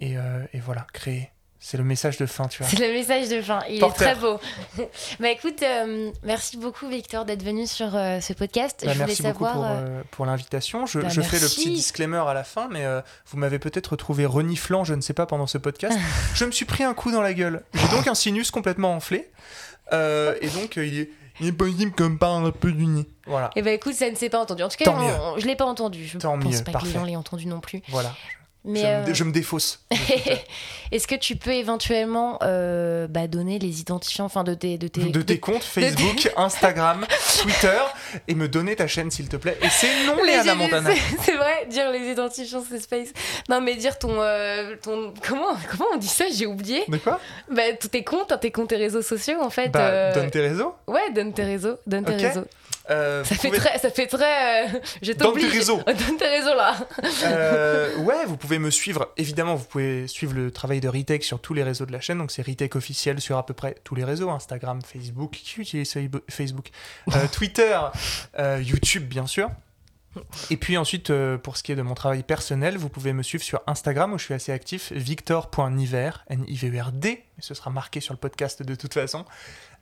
[0.00, 1.28] Et, euh, et voilà, créer.
[1.66, 2.70] C'est le message de fin, tu vois.
[2.70, 3.60] C'est le message de fin.
[3.70, 4.06] Il Porteur.
[4.08, 4.38] est très beau.
[5.18, 8.82] bah écoute, euh, merci beaucoup Victor d'être venu sur euh, ce podcast.
[8.84, 9.54] Bah, je voulais merci beaucoup savoir.
[9.54, 10.84] pour, euh, pour l'invitation.
[10.84, 12.84] Je, bah, je fais le petit disclaimer à la fin, mais
[13.28, 15.98] vous m'avez peut-être trouvé reniflant, je ne sais pas, pendant ce podcast.
[16.34, 17.64] je me suis pris un coup dans la gueule.
[17.72, 19.30] J'ai donc un sinus complètement enflé.
[19.90, 21.10] Et donc, il est,
[21.40, 23.08] il est possible que me parle un peu du nez.
[23.26, 23.48] Voilà.
[23.56, 24.62] Eh ben écoute, ça ne s'est pas entendu.
[24.62, 26.04] En tout cas, on- on- je l'ai pas entendu.
[26.04, 27.80] Je Tant pense mieux, pas que les gens l'aient entendu non plus.
[27.88, 28.14] Voilà.
[28.64, 29.84] Mais je, me, euh, je me défausse.
[30.92, 35.00] est-ce que tu peux éventuellement euh, bah, donner les identifiants enfin, de tes, de tes,
[35.02, 37.06] de tes comptes Facebook, Instagram,
[37.42, 37.78] Twitter
[38.28, 39.58] et me donner ta chaîne s'il te plaît.
[39.60, 40.90] Et c'est non Les Montana.
[41.22, 43.08] c'est- vrai, dire les identifiants, c'est space.
[43.48, 44.20] Non, mais dire ton.
[44.20, 46.24] euh, ton comment, comment on dit ça?
[46.32, 46.84] J'ai oublié.
[46.88, 47.20] De quoi?
[47.50, 49.68] Bah, tous tes comptes, tes comptes et réseaux sociaux, en fait.
[49.68, 50.74] Bah, donne tes réseaux.
[50.86, 51.76] Ouais, donne tes réseaux.
[51.86, 52.44] Donne tes réseaux.
[52.90, 54.66] Euh, Ça fait, pouvez- très, ça fait très.
[54.66, 54.68] euh,
[55.02, 55.50] Donne t'oblige.
[55.50, 55.82] tes réseaux.
[55.86, 56.74] donne tes réseaux là.
[57.24, 59.08] Euh, ouais, vous pouvez me suivre.
[59.16, 62.18] Évidemment, vous pouvez suivre le travail de Retake sur tous les réseaux de la chaîne.
[62.18, 65.30] Donc, c'est Retake officiel sur à peu près tous les réseaux Instagram, Facebook.
[65.32, 65.94] Qui utilise
[66.28, 66.70] Facebook
[67.14, 67.78] Euh, Twitter,
[68.60, 69.50] YouTube, bien sûr.
[70.50, 71.12] Et puis ensuite,
[71.42, 74.18] pour ce qui est de mon travail personnel, vous pouvez me suivre sur Instagram où
[74.18, 78.94] je suis assez actif, victor.niver, N-I-V-E-R-D, mais ce sera marqué sur le podcast de toute
[78.94, 79.24] façon.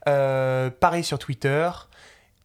[0.08, 1.68] Euh, pareil sur Twitter.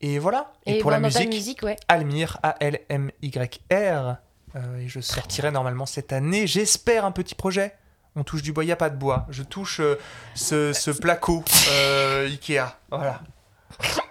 [0.01, 0.53] Et voilà.
[0.65, 1.75] Et, pour la musique, musique, ouais.
[1.87, 4.17] Almir, A-L-M-Y-R.
[4.55, 7.73] Euh, et je sortirai normalement cette année, j'espère, un petit projet.
[8.15, 9.27] On touche du bois, il n'y a pas de bois.
[9.29, 9.95] Je touche euh,
[10.33, 12.63] ce, ce placo euh, Ikea.
[12.89, 13.21] Voilà.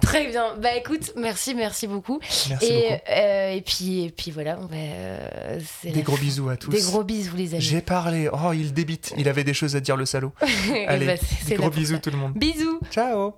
[0.00, 0.56] Très bien.
[0.56, 2.20] Bah écoute, merci, merci beaucoup.
[2.48, 2.94] Merci Et, beaucoup.
[3.10, 6.70] euh, et, puis, et puis voilà, va, euh, Des gros bisous à tous.
[6.70, 7.60] Des gros bisous, les amis.
[7.62, 8.28] J'ai parlé.
[8.32, 9.12] Oh, il débite.
[9.18, 10.32] Il avait des choses à dire, le salaud.
[10.86, 11.14] Allez, bah,
[11.46, 12.34] des gros bisous tout le monde.
[12.34, 12.80] Bisous.
[12.90, 13.34] Ciao